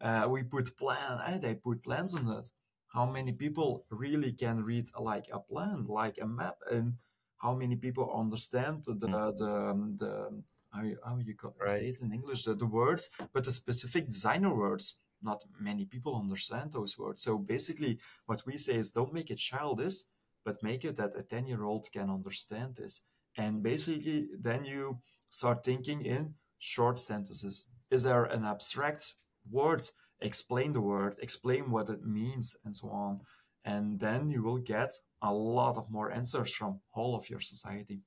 [0.00, 1.12] uh, we put plan.
[1.24, 2.50] Uh, they put plans on it.
[2.88, 6.94] How many people really can read like a plan, like a map, and
[7.38, 9.36] how many people understand the mm.
[9.38, 11.70] the um, the how you, how you right.
[11.70, 16.16] say it in English the, the words, but the specific designer words not many people
[16.16, 17.22] understand those words.
[17.22, 20.02] So basically, what we say is don't make it childish,
[20.44, 23.06] but make it that a 10 year old can understand this.
[23.36, 24.98] And basically, then you
[25.30, 27.70] start thinking in short sentences.
[27.90, 29.14] Is there an abstract
[29.50, 29.88] word?
[30.20, 33.20] Explain the word, explain what it means, and so on.
[33.64, 38.00] And then you will get a lot of more answers from all of your society.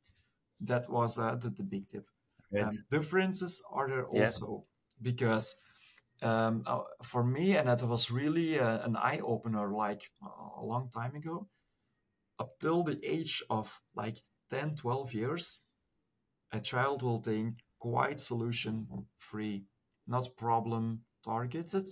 [0.61, 2.07] That was uh, the, the big tip.
[2.57, 5.01] Um, differences are there also yeah.
[5.01, 5.55] because
[6.21, 10.09] um, uh, for me, and that was really a, an eye opener like
[10.57, 11.47] a long time ago.
[12.39, 14.17] Up till the age of like
[14.49, 15.61] 10, 12 years,
[16.51, 19.63] a child will think quite solution free,
[20.07, 21.89] not problem targeted.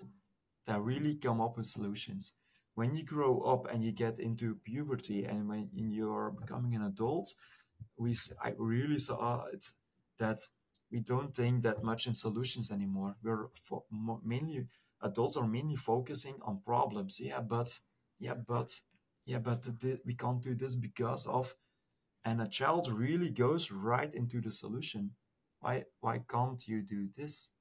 [0.66, 2.34] They really come up with solutions.
[2.76, 7.34] When you grow up and you get into puberty and when you're becoming an adult,
[7.98, 9.66] we I really saw it
[10.18, 10.40] that
[10.92, 13.16] we don't think that much in solutions anymore.
[13.24, 13.86] We're fo-
[14.24, 14.68] mainly
[15.02, 17.20] adults are mainly focusing on problems.
[17.20, 17.80] Yeah, but
[18.20, 18.80] yeah, but
[19.26, 19.68] yeah, but
[20.06, 21.56] we can't do this because of,
[22.26, 25.12] and a child really goes right into the solution.
[25.60, 27.52] Why why can't you do this?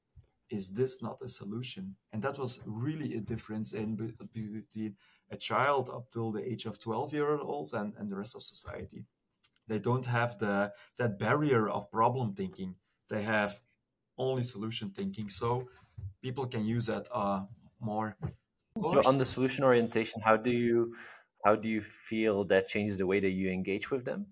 [0.50, 1.96] Is this not a solution?
[2.12, 4.96] And that was really a difference in between
[5.30, 8.42] a child up till the age of 12 year old and, and the rest of
[8.42, 9.06] society.
[9.68, 12.76] They don't have the that barrier of problem thinking
[13.08, 13.60] they have
[14.18, 15.28] only solution thinking.
[15.28, 15.68] So
[16.22, 17.42] people can use that uh,
[17.80, 18.16] more.
[18.82, 20.94] So on the solution orientation, how do you
[21.44, 24.26] how do you feel that changes the way that you engage with them?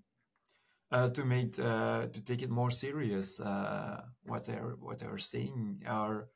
[0.90, 5.82] Uh, to make uh, to take it more serious, uh, what they're what they're saying
[5.86, 6.28] are.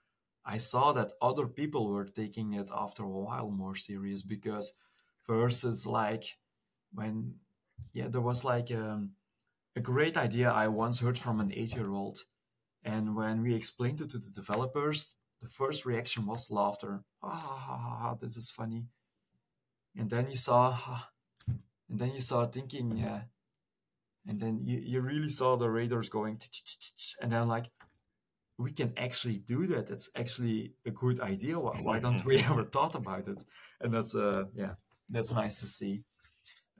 [0.46, 4.74] I saw that other people were taking it after a while more serious because
[5.26, 6.36] versus like
[6.92, 7.36] when
[7.92, 9.10] yeah there was like um,
[9.76, 12.18] a great idea I once heard from an eight year old
[12.84, 17.02] and when we explained it to the developers, the first reaction was laughter.
[17.22, 18.84] Ha ha ha ha, ha this is funny.
[19.96, 20.76] And then you saw,
[21.48, 23.22] and then you saw thinking, yeah.
[24.26, 26.40] And then you, you really saw the radars going,
[27.20, 27.70] and then like,
[28.58, 29.86] we can actually do that.
[29.86, 31.58] That's actually a good idea.
[31.58, 33.42] Why, why don't we ever thought about it?
[33.80, 34.74] And that's uh yeah,
[35.08, 36.04] that's nice to see.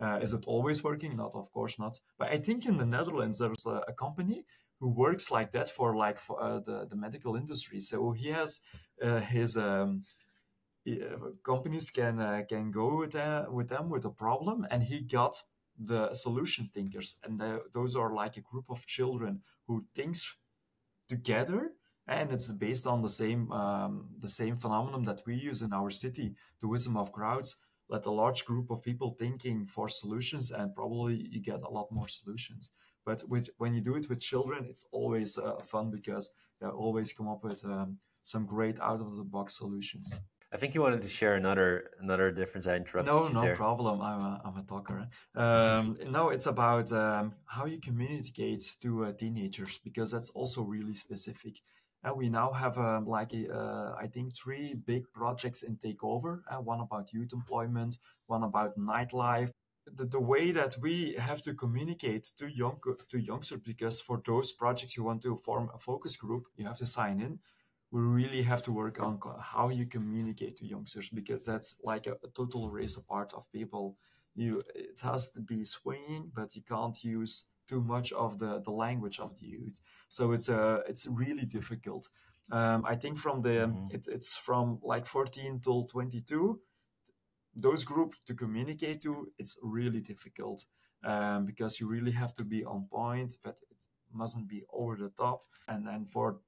[0.00, 1.16] Uh, is it always working?
[1.16, 2.00] Not, of course not.
[2.18, 4.44] But I think in the Netherlands there's a, a company
[4.80, 7.80] who works like that for like for, uh, the the medical industry.
[7.80, 8.60] So he has
[9.02, 10.04] uh, his um,
[10.86, 13.16] uh, companies can uh, can go with,
[13.50, 15.36] with them with a problem, and he got
[15.78, 20.36] the solution thinkers, and those are like a group of children who thinks
[21.08, 21.72] together
[22.06, 25.90] and it's based on the same um, the same phenomenon that we use in our
[25.90, 27.56] city the wisdom of crowds
[27.88, 31.92] let a large group of people thinking for solutions and probably you get a lot
[31.92, 32.70] more solutions
[33.04, 37.12] but with when you do it with children, it's always uh, fun because they always
[37.12, 40.20] come up with um, some great out of the box solutions.
[40.52, 42.66] I think you wanted to share another another difference.
[42.66, 43.56] I interrupted no, you no there.
[43.56, 44.00] problem.
[44.00, 45.08] I'm a, I'm a talker.
[45.34, 50.94] Um, no, it's about um, how you communicate to uh, teenagers because that's also really
[50.94, 51.58] specific.
[52.04, 56.42] And we now have um, like uh, I think three big projects in takeover.
[56.50, 57.96] Uh, one about youth employment,
[58.26, 59.50] one about nightlife,
[59.86, 64.52] the, the way that we have to communicate to young to youngsters because for those
[64.52, 67.38] projects you want to form a focus group you have to sign in
[67.90, 72.12] we really have to work on how you communicate to youngsters because that's like a,
[72.24, 73.96] a total race apart of people
[74.34, 78.70] you it has to be swinging but you can't use too much of the the
[78.70, 82.08] language of the youth so it's a uh, it's really difficult
[82.52, 83.94] um, i think from the mm-hmm.
[83.94, 86.60] it, it's from like 14 till 22
[87.56, 90.64] those groups to communicate to, it's really difficult
[91.04, 93.76] um, because you really have to be on point, but it
[94.12, 95.44] mustn't be over the top.
[95.68, 96.40] And then for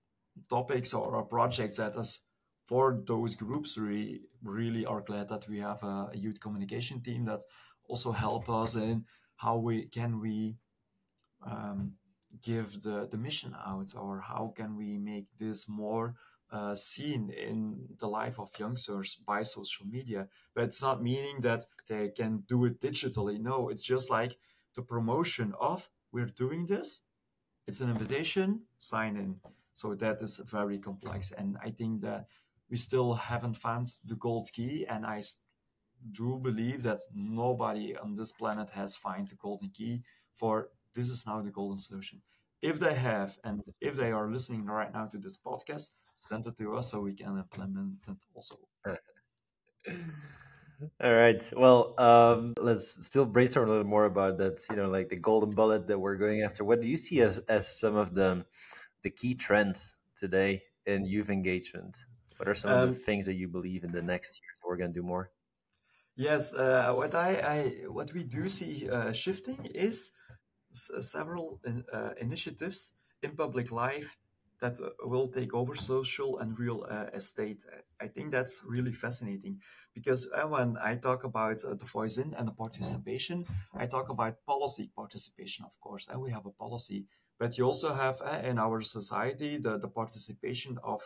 [0.50, 2.20] topics or projects that is
[2.64, 7.42] for those groups, we really are glad that we have a youth communication team that
[7.88, 9.04] also help us in
[9.36, 10.56] how we can we
[11.46, 11.92] um,
[12.42, 16.14] give the, the mission out or how can we make this more
[16.50, 20.28] uh, seen in the life of youngsters by social media.
[20.54, 23.40] But it's not meaning that they can do it digitally.
[23.40, 24.38] No, it's just like
[24.74, 27.02] the promotion of we're doing this.
[27.66, 29.36] It's an invitation, sign in.
[29.74, 31.32] So that is very complex.
[31.32, 32.26] And I think that
[32.70, 34.86] we still haven't found the gold key.
[34.88, 35.22] And I
[36.12, 41.26] do believe that nobody on this planet has found the golden key for this is
[41.26, 42.22] now the golden solution.
[42.62, 46.56] If they have, and if they are listening right now to this podcast, send it
[46.56, 48.56] to us so we can implement it also.
[51.02, 51.52] All right.
[51.56, 54.64] Well, um, let's still brainstorm a little more about that.
[54.70, 56.64] You know, like the golden bullet that we're going after.
[56.64, 58.44] What do you see as as some of the
[59.02, 62.04] the key trends today in youth engagement?
[62.36, 64.60] What are some um, of the um, things that you believe in the next years
[64.66, 65.30] we're going to do more?
[66.16, 70.12] Yes, uh, what I, I what we do see uh, shifting is
[71.00, 71.60] several
[71.92, 74.16] uh, initiatives in public life
[74.60, 77.64] that uh, will take over social and real uh, estate.
[78.00, 79.60] I think that's really fascinating
[79.94, 84.44] because uh, when I talk about the voice in and the participation, I talk about
[84.46, 87.06] policy participation, of course, and we have a policy,
[87.38, 91.02] but you also have in our society the, the participation of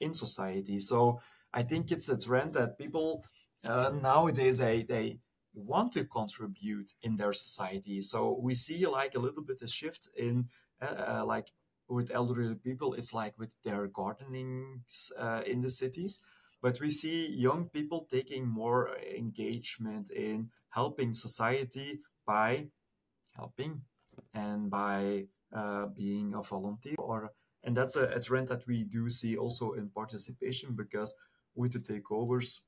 [0.00, 0.78] in society.
[0.78, 1.20] So
[1.52, 3.24] I think it's a trend that people
[3.64, 5.20] uh, nowadays they, they
[5.54, 8.00] want to contribute in their society.
[8.00, 10.48] So we see like a little bit of shift in
[11.24, 11.48] like
[11.88, 14.82] with elderly people, it's like with their gardening
[15.18, 16.20] uh, in the cities.
[16.62, 22.68] But we see young people taking more engagement in helping society by
[23.36, 23.82] helping
[24.32, 27.32] and by uh, being a volunteer or
[27.62, 31.14] and that's a, a, trend that we do see also in participation because
[31.54, 32.60] with the takeovers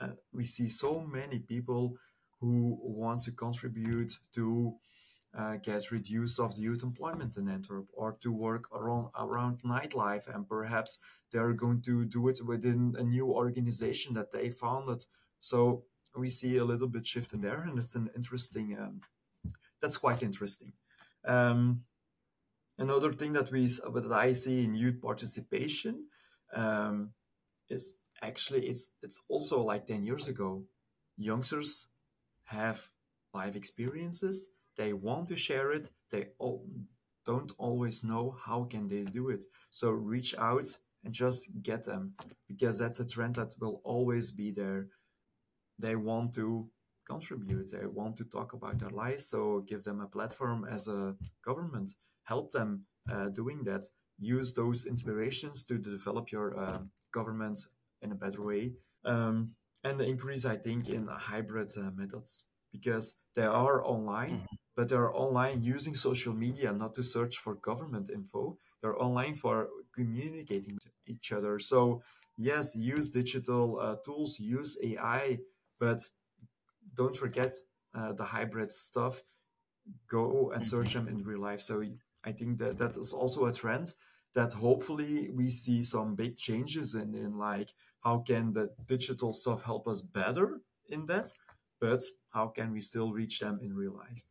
[0.00, 1.96] uh, we see so many people
[2.40, 4.74] who want to contribute to
[5.36, 10.32] uh, get reduced of the youth employment in Antwerp or to work around, around nightlife
[10.34, 10.98] and perhaps
[11.30, 15.04] they're going to do it within a new organization that they founded.
[15.40, 15.84] So
[16.16, 19.00] we see a little bit shift in there and it's an interesting, um,
[19.80, 20.72] that's quite interesting.
[21.24, 21.84] Um,
[22.78, 26.06] another thing that we that I see in youth participation
[26.54, 27.10] um,
[27.68, 30.64] is actually it's it's also like 10 years ago
[31.16, 31.89] youngsters
[32.50, 32.88] have
[33.32, 34.54] life experiences.
[34.76, 35.90] They want to share it.
[36.10, 36.66] They all
[37.26, 39.44] don't always know how can they do it.
[39.70, 40.66] So reach out
[41.04, 42.14] and just get them
[42.48, 44.88] because that's a trend that will always be there.
[45.78, 46.68] They want to
[47.08, 47.70] contribute.
[47.72, 51.92] They want to talk about their lives so give them a platform as a government.
[52.24, 53.84] Help them uh, doing that.
[54.18, 56.78] Use those inspirations to develop your uh,
[57.12, 57.58] government
[58.02, 58.72] in a better way.
[59.04, 59.52] Um,
[59.84, 64.54] and the increase i think in hybrid uh, methods because they are online, mm-hmm.
[64.76, 68.56] but they're online using social media not to search for government info.
[68.80, 71.58] They're online for communicating to each other.
[71.58, 72.02] So,
[72.36, 75.38] yes, use digital uh, tools, use AI,
[75.78, 76.00] but
[76.94, 77.50] don't forget
[77.94, 79.22] uh, the hybrid stuff.
[80.08, 81.06] Go and search mm-hmm.
[81.06, 81.60] them in real life.
[81.60, 81.82] So,
[82.22, 83.94] I think that that is also a trend
[84.34, 87.70] that hopefully we see some big changes in, in like
[88.04, 91.32] how can the digital stuff help us better in that
[91.80, 94.24] but how can we still reach them in real life?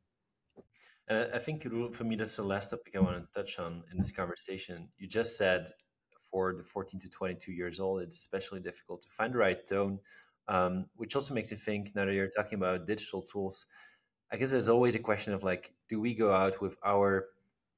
[1.07, 3.97] And I think for me, that's the last topic I want to touch on in
[3.97, 4.89] this conversation.
[4.99, 5.71] You just said
[6.31, 9.99] for the 14 to 22 years old, it's especially difficult to find the right tone,
[10.47, 13.65] um, which also makes you think now that you're talking about digital tools.
[14.31, 17.25] I guess there's always a question of like, do we go out with our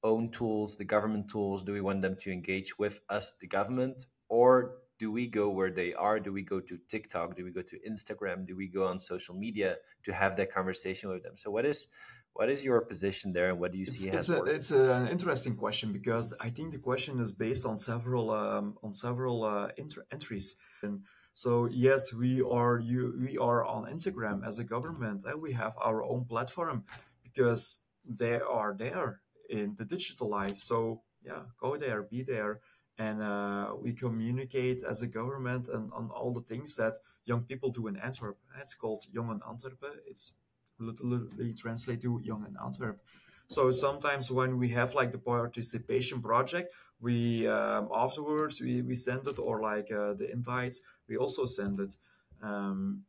[0.04, 1.64] own tools, the government tools?
[1.64, 5.72] Do we want them to engage with us, the government, or do we go where
[5.72, 6.20] they are?
[6.20, 7.36] Do we go to TikTok?
[7.36, 8.46] Do we go to Instagram?
[8.46, 11.36] Do we go on social media to have that conversation with them?
[11.36, 11.88] So what is
[12.34, 14.10] what is your position there, and what do you it's, see?
[14.10, 18.32] It's, a, it's an interesting question because I think the question is based on several
[18.32, 19.70] um, on several uh,
[20.12, 20.56] entries.
[20.82, 21.02] And
[21.34, 25.76] So yes, we are you we are on Instagram as a government, and we have
[25.82, 26.86] our own platform
[27.24, 29.22] because they are there
[29.52, 30.60] in the digital life.
[30.60, 32.60] So yeah, go there, be there,
[32.98, 37.70] and uh, we communicate as a government and on all the things that young people
[37.72, 38.38] do in Antwerp.
[38.60, 40.00] It's called Jong in Antwerpen.
[40.08, 40.34] It's
[40.80, 43.00] literally translate to Young in Antwerp.
[43.48, 49.28] So sometimes when we have like the participation project, we um, afterwards we, we send
[49.28, 51.96] it or like uh, the invites we also send it.
[52.42, 53.04] Um,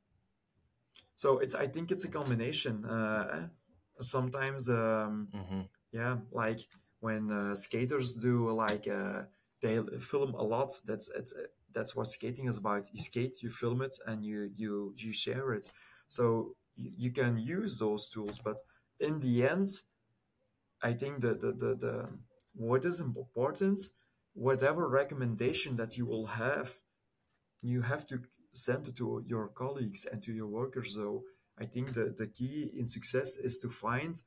[1.15, 2.85] so it's I think it's a combination.
[2.85, 3.47] Uh, eh,
[4.01, 5.61] sometimes um, mm-hmm.
[5.93, 6.61] Yeah, like
[7.01, 9.23] when uh, skaters do like uh,
[9.61, 10.73] they film a lot.
[10.87, 11.35] That's it's
[11.73, 12.87] that's what skating is about.
[12.93, 15.71] You skate, you film it, and you you you share it.
[16.09, 18.61] So you, you can use those tools, but
[19.01, 19.69] in the end,
[20.83, 22.09] I think that the, the, the
[22.55, 23.81] what is important,
[24.35, 26.75] whatever recommendation that you will have,
[27.63, 28.23] you have to
[28.53, 30.95] send it to your colleagues and to your workers.
[30.95, 31.25] So
[31.59, 34.21] I think that the key in success is to find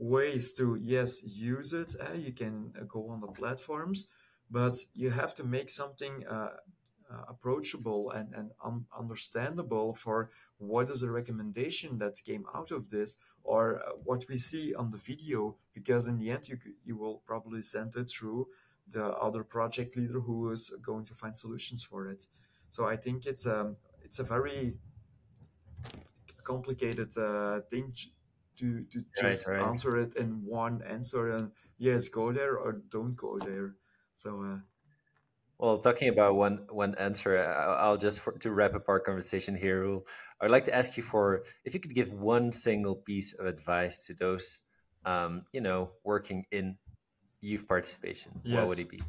[0.00, 1.94] ways to yes use it.
[2.00, 4.08] Uh, you can uh, go on the platforms,
[4.50, 6.48] but you have to make something uh,
[7.12, 12.88] uh, approachable and, and un- understandable for what is the recommendation that came out of
[12.88, 16.96] this or uh, what we see on the video because in the end you, you
[16.96, 18.46] will probably send it through
[18.88, 22.26] the other project leader who is going to find solutions for it
[22.68, 24.74] so i think it's a um, it's a very
[26.44, 27.92] complicated uh, thing
[28.60, 29.68] to to just right, right.
[29.68, 33.74] answer it in one answer and yes go there or don't go there
[34.14, 34.58] so uh,
[35.60, 40.00] well, talking about one one answer, I'll just for, to wrap up our conversation here.
[40.40, 44.06] I'd like to ask you for if you could give one single piece of advice
[44.06, 44.62] to those,
[45.04, 46.78] um, you know, working in
[47.42, 48.40] youth participation.
[48.42, 48.56] Yes.
[48.56, 49.02] What would it be?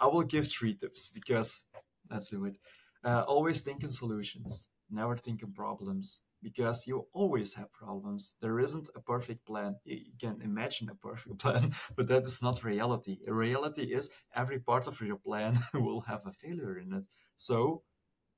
[0.00, 1.68] I will give three tips because
[2.10, 2.56] let's do it.
[3.04, 4.68] Uh, always think in solutions.
[4.90, 8.36] Never think in problems because you always have problems.
[8.42, 9.76] There isn't a perfect plan.
[9.84, 13.18] You can imagine a perfect plan, but that is not reality.
[13.26, 17.06] reality is every part of your plan will have a failure in it.
[17.36, 17.82] So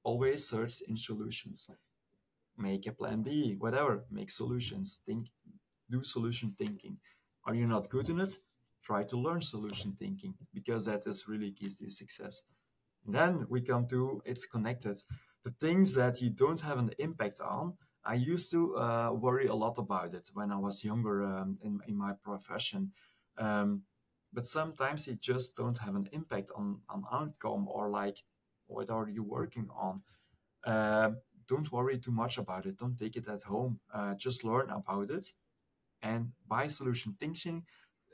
[0.04, 1.68] always search in solutions.
[2.57, 4.04] Make a plan B, whatever.
[4.11, 5.00] Make solutions.
[5.04, 5.28] Think,
[5.90, 6.98] do solution thinking.
[7.44, 8.34] Are you not good in it?
[8.84, 12.42] Try to learn solution thinking because that is really key to success.
[13.04, 14.98] And then we come to it's connected.
[15.44, 17.74] The things that you don't have an impact on,
[18.07, 21.80] I used to uh, worry a lot about it when I was younger um, in,
[21.88, 22.92] in my profession.
[23.36, 23.82] Um,
[24.32, 28.18] but sometimes it just don't have an impact on, on outcome or like
[28.66, 30.02] what are you working on.
[30.64, 31.11] Uh,
[31.48, 32.78] don't worry too much about it.
[32.78, 33.80] Don't take it at home.
[33.92, 35.26] Uh, just learn about it,
[36.02, 37.64] and by solution thinking,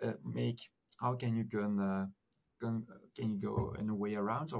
[0.02, 0.68] uh, make
[1.00, 2.12] how can you can,
[2.60, 2.86] can
[3.16, 4.52] can you go in a way around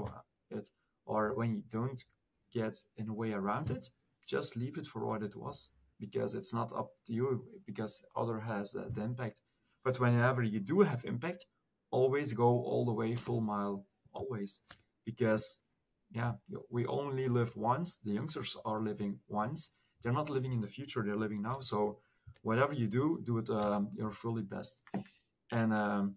[0.49, 0.69] it,
[1.05, 2.03] or when you don't
[2.51, 3.89] get in a way around it,
[4.27, 8.39] just leave it for what it was because it's not up to you because other
[8.39, 9.41] has uh, the impact.
[9.83, 11.45] But whenever you do have impact
[11.91, 14.61] always go all the way full mile always.
[15.05, 15.61] Because
[16.11, 16.33] yeah
[16.69, 19.75] we only live once the youngsters are living once.
[20.01, 21.59] They're not living in the future they're living now.
[21.61, 21.99] So
[22.41, 24.81] whatever you do do it um, your fully best.
[25.51, 26.15] And um,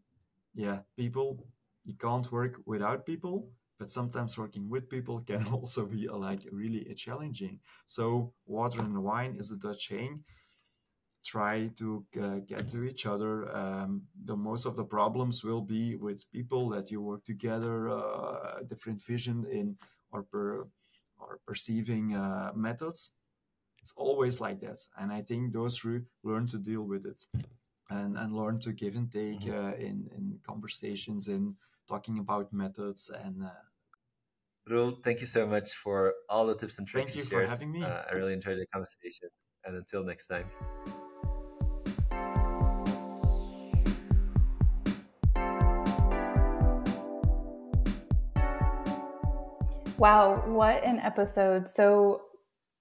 [0.55, 1.47] yeah people
[1.85, 6.41] you can't work without people but sometimes working with people can also be uh, like
[6.51, 7.61] really challenging.
[7.87, 10.25] So water and wine is a Dutch saying.
[11.25, 13.55] Try to uh, get to each other.
[13.55, 18.63] Um, the most of the problems will be with people that you work together, uh,
[18.65, 19.77] different vision in
[20.13, 20.69] or per
[21.19, 23.17] or perceiving uh, methods.
[23.81, 27.21] It's always like that, and I think those three learn to deal with it,
[27.91, 29.67] and and learn to give and take mm-hmm.
[29.67, 31.57] Uh, in in conversations in
[31.89, 33.66] talking about methods and uh,
[34.69, 37.45] Roel, thank you so much for all the tips and tricks thank you, you shared.
[37.45, 37.85] for having me.
[37.85, 39.29] Uh, I really enjoyed the conversation.
[39.65, 40.47] And until next time.
[49.99, 51.69] Wow, what an episode.
[51.69, 52.23] So,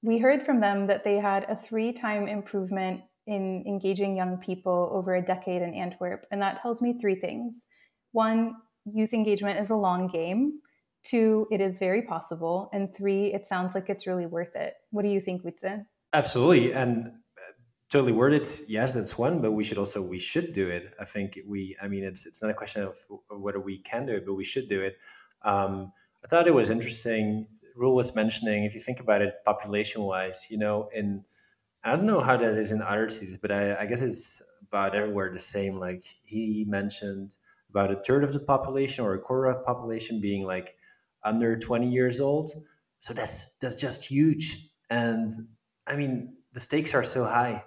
[0.02, 4.90] we heard from them that they had a three time improvement in engaging young people
[4.92, 6.26] over a decade in Antwerp.
[6.32, 7.66] And that tells me three things.
[8.12, 8.56] One,
[8.86, 10.62] youth engagement is a long game.
[11.06, 12.70] Two, it is very possible.
[12.74, 14.74] And three, it sounds like it's really worth it.
[14.90, 15.86] What do you think, Wietse?
[16.14, 16.74] Absolutely.
[16.74, 17.54] And uh,
[17.92, 18.66] totally worth it.
[18.68, 20.94] Yes, that's one, but we should also, we should do it.
[21.00, 22.98] I think we, I mean, it's, it's not a question of
[23.30, 24.98] whether we can do it, but we should do it.
[25.44, 25.94] Um,
[26.24, 27.48] I thought it was interesting.
[27.76, 31.24] Roel was mentioning, if you think about it population wise, you know, in,
[31.84, 34.96] I don't know how that is in other cities, but I, I guess it's about
[34.96, 35.78] everywhere the same.
[35.80, 37.38] Like he mentioned
[37.70, 40.76] about a third of the population or a quarter of the population being like
[41.26, 42.52] under 20 years old.
[43.00, 44.70] So that's that's just huge.
[44.90, 45.30] And
[45.88, 47.64] I mean, the stakes are so high,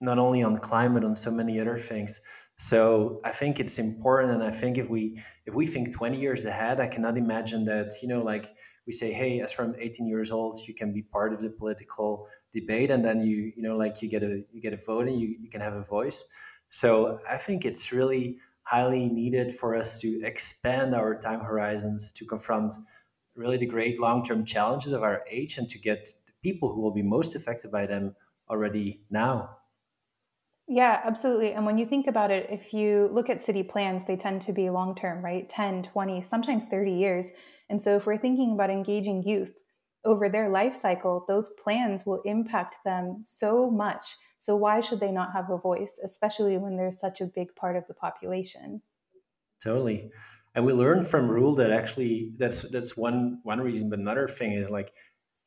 [0.00, 2.20] not only on climate, on so many other things.
[2.56, 6.44] So I think it's important, and I think if we if we think 20 years
[6.44, 8.54] ahead, I cannot imagine that you know like
[8.86, 12.28] we say, hey, as from 18 years old, you can be part of the political
[12.52, 15.20] debate, and then you you know like you get a you get a vote and
[15.20, 16.24] you, you can have a voice.
[16.68, 22.24] So I think it's really highly needed for us to expand our time horizons to
[22.24, 22.74] confront
[23.34, 26.92] really the great long-term challenges of our age and to get the people who will
[26.92, 28.14] be most affected by them
[28.48, 29.56] already now
[30.66, 31.52] yeah, absolutely.
[31.52, 34.52] And when you think about it, if you look at city plans, they tend to
[34.52, 35.48] be long term, right?
[35.48, 37.28] 10, 20, sometimes 30 years.
[37.68, 39.52] And so if we're thinking about engaging youth
[40.04, 44.16] over their life cycle, those plans will impact them so much.
[44.44, 47.76] So why should they not have a voice, especially when they're such a big part
[47.76, 48.82] of the population?
[49.62, 50.10] Totally.
[50.54, 54.52] And we learned from Roel that actually that's that's one one reason, but another thing
[54.52, 54.92] is like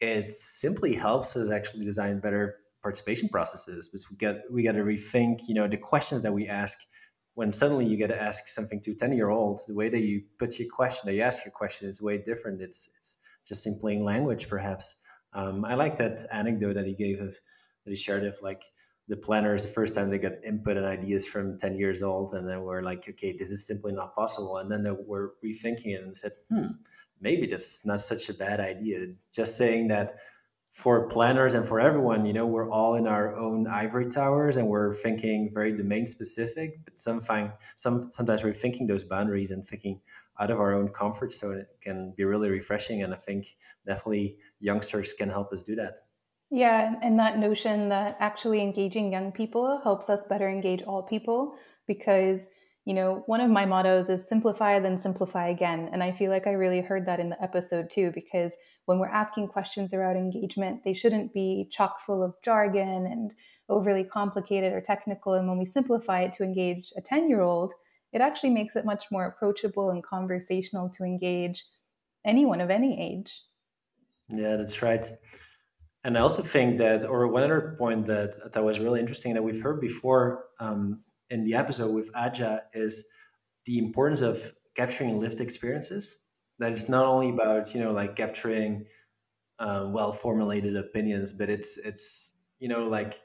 [0.02, 4.84] it simply helps us actually design better participation processes because we get we got to
[4.84, 6.80] rethink you know the questions that we ask
[7.36, 10.24] when suddenly you get to ask something to 10 year olds the way that you
[10.40, 13.18] put your question that you ask your question is way different it's it's
[13.48, 15.02] just in plain language perhaps
[15.34, 17.36] um, i like that anecdote that he gave of
[17.84, 18.64] that he shared of like
[19.08, 22.48] the planners the first time they got input and ideas from 10 years old and
[22.48, 26.04] then we're like okay this is simply not possible and then they were rethinking it
[26.04, 26.68] and said hmm
[27.20, 30.18] maybe that's not such a bad idea just saying that
[30.78, 34.68] for planners and for everyone, you know, we're all in our own ivory towers and
[34.68, 39.66] we're thinking very domain specific, but some find, some, sometimes we're thinking those boundaries and
[39.66, 40.00] thinking
[40.40, 41.58] out of our own comfort zone.
[41.58, 43.02] It can be really refreshing.
[43.02, 46.00] And I think definitely youngsters can help us do that.
[46.50, 46.96] Yeah.
[47.02, 51.56] And that notion that actually engaging young people helps us better engage all people
[51.88, 52.48] because
[52.88, 55.90] you know, one of my mottos is simplify, then simplify again.
[55.92, 58.54] And I feel like I really heard that in the episode too, because
[58.86, 63.34] when we're asking questions around engagement, they shouldn't be chock full of jargon and
[63.68, 65.34] overly complicated or technical.
[65.34, 67.74] And when we simplify it to engage a 10 year old,
[68.14, 71.66] it actually makes it much more approachable and conversational to engage
[72.24, 73.42] anyone of any age.
[74.30, 75.06] Yeah, that's right.
[76.08, 79.44] And I also think that, or one other point that, that was really interesting that
[79.44, 83.06] we've heard before um, in the episode with Aja is
[83.66, 86.22] the importance of capturing lived experiences.
[86.60, 88.86] That it's not only about you know like capturing
[89.60, 93.20] um, well formulated opinions, but it's it's you know like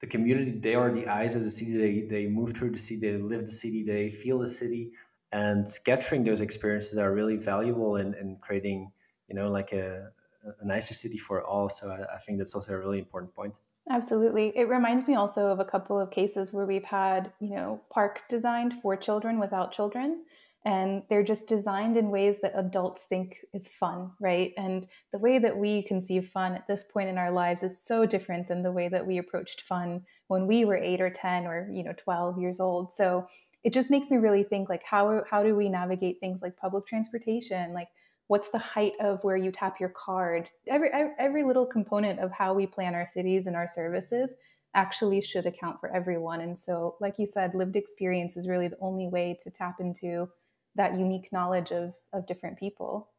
[0.00, 0.58] the community.
[0.58, 1.76] They are the eyes of the city.
[1.76, 2.98] They they move through the city.
[2.98, 3.84] They live the city.
[3.84, 4.90] They feel the city.
[5.30, 8.90] And capturing those experiences are really valuable in, in creating
[9.28, 10.10] you know like a,
[10.60, 11.68] a nicer city for all.
[11.68, 13.58] So I, I think that's also a really important point.
[13.90, 14.52] Absolutely.
[14.56, 18.22] It reminds me also of a couple of cases where we've had, you know, parks
[18.28, 20.24] designed for children without children.
[20.64, 24.52] And they're just designed in ways that adults think is fun, right?
[24.56, 28.06] And the way that we conceive fun at this point in our lives is so
[28.06, 31.68] different than the way that we approached fun when we were eight or 10 or,
[31.72, 32.92] you know, 12 years old.
[32.92, 33.26] So
[33.64, 36.86] it just makes me really think like, how, how do we navigate things like public
[36.86, 37.72] transportation?
[37.72, 37.88] Like,
[38.28, 40.48] what's the height of where you tap your card?
[40.66, 44.34] Every every little component of how we plan our cities and our services
[44.74, 46.40] actually should account for everyone.
[46.40, 50.28] And so like you said lived experience is really the only way to tap into
[50.74, 53.10] that unique knowledge of of different people.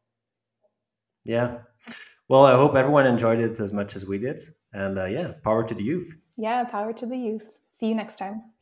[1.24, 1.58] Yeah.
[2.28, 4.40] Well i hope everyone enjoyed it as much as we did.
[4.72, 6.16] And uh, yeah power to the youth.
[6.36, 7.44] Yeah power to the youth.
[7.72, 8.53] See you next time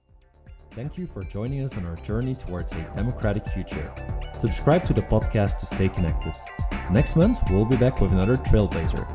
[0.75, 3.93] Thank you for joining us on our journey towards a democratic future.
[4.39, 6.33] Subscribe to the podcast to stay connected.
[6.91, 9.07] Next month, we'll be back with another trailblazer.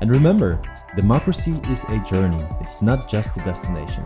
[0.00, 0.60] And remember,
[0.96, 4.02] democracy is a journey, it's not just a destination.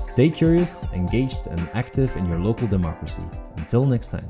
[0.00, 3.22] Stay curious, engaged, and active in your local democracy.
[3.56, 4.28] Until next time.